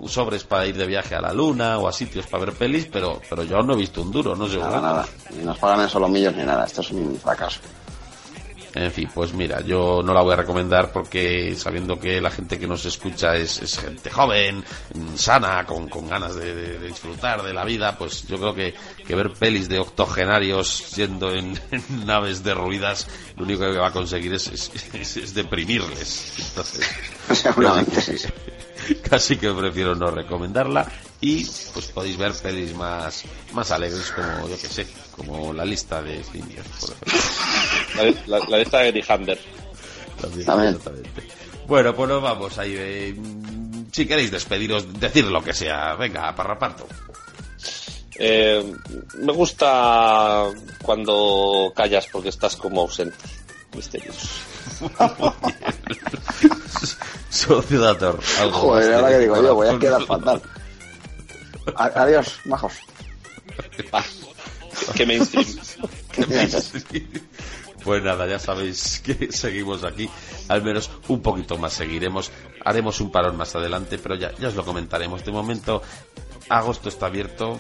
sobres 0.08 0.44
para 0.44 0.66
ir 0.68 0.76
de 0.78 0.86
viaje 0.86 1.16
a 1.16 1.22
la 1.22 1.34
luna 1.34 1.78
o 1.80 1.88
a 1.88 1.92
sitios 1.94 2.28
para 2.28 2.46
ver 2.46 2.54
pelis, 2.56 2.88
pero, 2.92 3.22
pero 3.30 3.44
yo 3.44 3.62
no 3.64 3.74
he 3.74 3.78
visto 3.78 4.02
un 4.02 4.12
duro, 4.12 4.36
no 4.36 4.48
sé. 4.48 4.58
Nada, 4.58 4.82
nada. 4.82 5.06
Ni 5.36 5.44
nos 5.44 5.58
pagan 5.58 5.82
en 5.82 5.90
solomillos 5.90 6.36
ni 6.36 6.44
nada. 6.44 6.66
Esto 6.66 6.82
es 6.82 6.92
un 6.92 7.18
fracaso. 7.20 7.60
En 8.78 8.92
fin, 8.92 9.10
pues 9.16 9.32
mira, 9.34 9.62
yo 9.62 10.02
no 10.04 10.14
la 10.14 10.22
voy 10.22 10.34
a 10.34 10.36
recomendar 10.36 10.92
porque 10.92 11.56
sabiendo 11.56 11.98
que 11.98 12.20
la 12.20 12.30
gente 12.30 12.60
que 12.60 12.68
nos 12.68 12.84
escucha 12.86 13.34
es, 13.38 13.62
es 13.62 13.80
gente 13.80 14.10
joven, 14.10 14.66
sana, 15.16 15.66
con, 15.66 15.88
con 15.88 16.10
ganas 16.10 16.36
de, 16.36 16.54
de- 16.54 16.80
de 16.80 16.88
disfrutar 16.88 17.42
de 17.42 17.54
la 17.54 17.64
vida, 17.64 17.98
pues 17.98 18.28
yo 18.28 18.36
creo 18.38 18.54
que, 18.54 18.76
que 19.08 19.16
ver 19.16 19.32
pelis 19.32 19.70
de 19.70 19.80
octogenarios 19.80 20.94
yendo 20.94 21.32
en, 21.32 21.58
en 21.72 22.06
naves 22.06 22.44
derruidas, 22.44 23.08
lo 23.38 23.46
único 23.46 23.62
que 23.62 23.78
va 23.78 23.88
a 23.88 23.92
conseguir 23.94 24.34
es, 24.34 24.48
es, 24.48 24.70
es- 24.94 25.16
es 25.16 25.34
deprimirles. 25.34 26.34
Entonces, 26.50 26.86
Seguramente 27.32 28.02
casi 29.10 29.38
que, 29.38 29.52
prefiero 29.52 29.96
no 29.96 30.12
recomendarla 30.12 30.88
y 31.22 31.46
pues 31.74 31.88
podéis 31.88 32.18
ver 32.18 32.34
pelis 32.34 32.74
más, 32.76 33.24
más 33.54 33.72
alegres 33.72 34.12
como, 34.12 34.50
yo 34.50 34.58
que 34.60 34.68
sé, 34.68 34.88
como 35.16 35.54
la 35.54 35.66
lista 35.66 36.02
de 36.02 36.20
por 36.20 36.36
ejemplo. 36.36 38.24
La, 38.28 38.40
la 38.48 38.58
de 38.58 38.64
esta 38.64 38.80
de 38.80 39.06
Hander. 39.08 39.40
También, 40.22 40.46
También. 40.46 40.76
exactamente. 40.76 41.10
Bueno, 41.68 41.96
pues 41.96 42.10
nos 42.10 42.22
vamos 42.22 42.58
ahí. 42.58 42.76
eh, 42.78 43.16
si 43.92 44.06
queréis 44.06 44.32
despediros, 44.32 45.00
decir 45.00 45.26
lo 45.26 45.44
que 45.44 45.54
sea. 45.54 45.96
Venga, 45.96 46.36
parraparto. 46.36 46.88
Eh, 48.18 48.74
me 49.20 49.34
gusta 49.34 50.46
cuando 50.84 51.72
callas 51.76 52.08
porque 52.12 52.30
estás 52.30 52.56
como 52.56 52.82
ausente. 52.82 53.18
Misterioso. 53.76 54.28
Sociedad 57.30 58.02
algo 58.40 58.52
Joder, 58.52 58.94
ahora 58.94 59.10
que 59.10 59.20
digo 59.20 59.42
yo, 59.42 59.56
voy 59.56 59.68
a 59.68 59.78
quedar 59.78 60.06
fatal. 60.06 60.42
Adiós, 61.76 62.40
majos. 62.46 62.74
Qué 64.96 65.06
mainstream. 65.06 65.48
¿Qué 66.12 66.26
piensas? 66.26 66.72
Pues 67.84 68.04
nada, 68.04 68.26
ya 68.26 68.40
sabéis 68.40 69.02
que 69.06 69.32
seguimos 69.32 69.84
aquí. 69.84 70.10
Al 70.48 70.64
menos 70.64 70.90
un 71.08 71.22
poquito 71.22 71.58
más 71.58 71.74
seguiremos. 71.74 72.32
Haremos 72.64 73.00
un 73.00 73.12
parón 73.12 73.38
más 73.38 73.56
adelante, 73.56 74.00
pero 74.00 74.16
ya, 74.16 74.34
ya 74.40 74.48
os 74.48 74.56
lo 74.56 74.66
comentaremos. 74.66 75.24
De 75.24 75.32
momento, 75.32 75.84
agosto 76.50 76.90
está 76.90 77.08
abierto. 77.08 77.60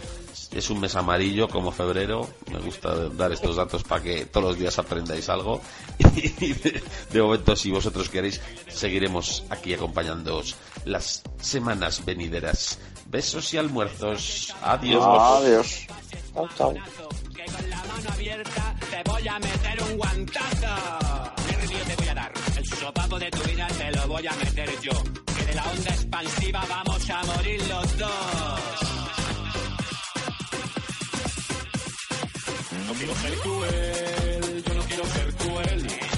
Es 0.54 0.70
un 0.70 0.80
mes 0.80 0.96
amarillo 0.96 1.48
como 1.48 1.72
febrero. 1.72 2.28
Me 2.52 2.60
gusta 2.60 3.10
dar 3.10 3.32
estos 3.32 3.56
datos 3.56 3.84
para 3.84 4.02
que 4.02 4.26
todos 4.26 4.48
los 4.48 4.60
días 4.60 4.78
aprendáis 4.80 5.30
algo. 5.30 5.62
Y 6.16 6.54
de, 6.54 6.84
de 7.12 7.22
momento, 7.22 7.56
si 7.56 7.72
vosotros 7.72 8.10
queréis, 8.10 8.42
seguiremos 8.68 9.44
aquí 9.50 9.74
acompañándoos 9.74 10.56
las 10.86 11.24
semanas 11.40 12.04
venideras. 12.06 12.80
Besos 13.08 13.54
y 13.54 13.58
almuerzos. 13.58 14.54
Adiós. 14.62 15.04
Adiós. 15.06 15.88
Chao, 16.34 16.50
chao. 16.58 16.74
que 16.74 17.46
con 17.46 17.70
la 17.70 17.78
mano 17.78 18.10
abierta 18.12 18.76
te 18.90 19.10
voy 19.10 19.28
a 19.28 19.40
meter 19.40 19.84
un 19.84 19.98
guantazo. 19.98 21.34
¿Qué 21.48 21.68
río 21.68 21.80
te 21.88 21.96
voy 21.96 22.08
a 22.10 22.14
dar? 22.14 22.34
El 22.58 22.66
sopapo 22.66 23.20
de 23.20 23.32
tu 23.32 23.42
vida 23.44 23.68
te 23.68 23.92
lo 23.92 24.08
voy 24.08 24.28
a 24.28 24.34
meter 24.34 24.70
yo. 24.82 24.92
Que 25.38 25.46
de 25.46 25.54
la 25.56 25.64
onda 25.64 25.90
expansiva 25.92 26.66
vamos 26.70 27.10
a 27.10 27.24
morir 27.24 27.62
los 27.68 27.98
dos. 27.98 28.85
No 32.88 32.94
quiero 32.94 33.16
ser 33.16 33.34
cruel, 33.40 34.64
yo 34.68 34.74
no 34.74 34.84
quiero 34.84 35.06
ser 35.06 35.34
cruel. 35.34 36.15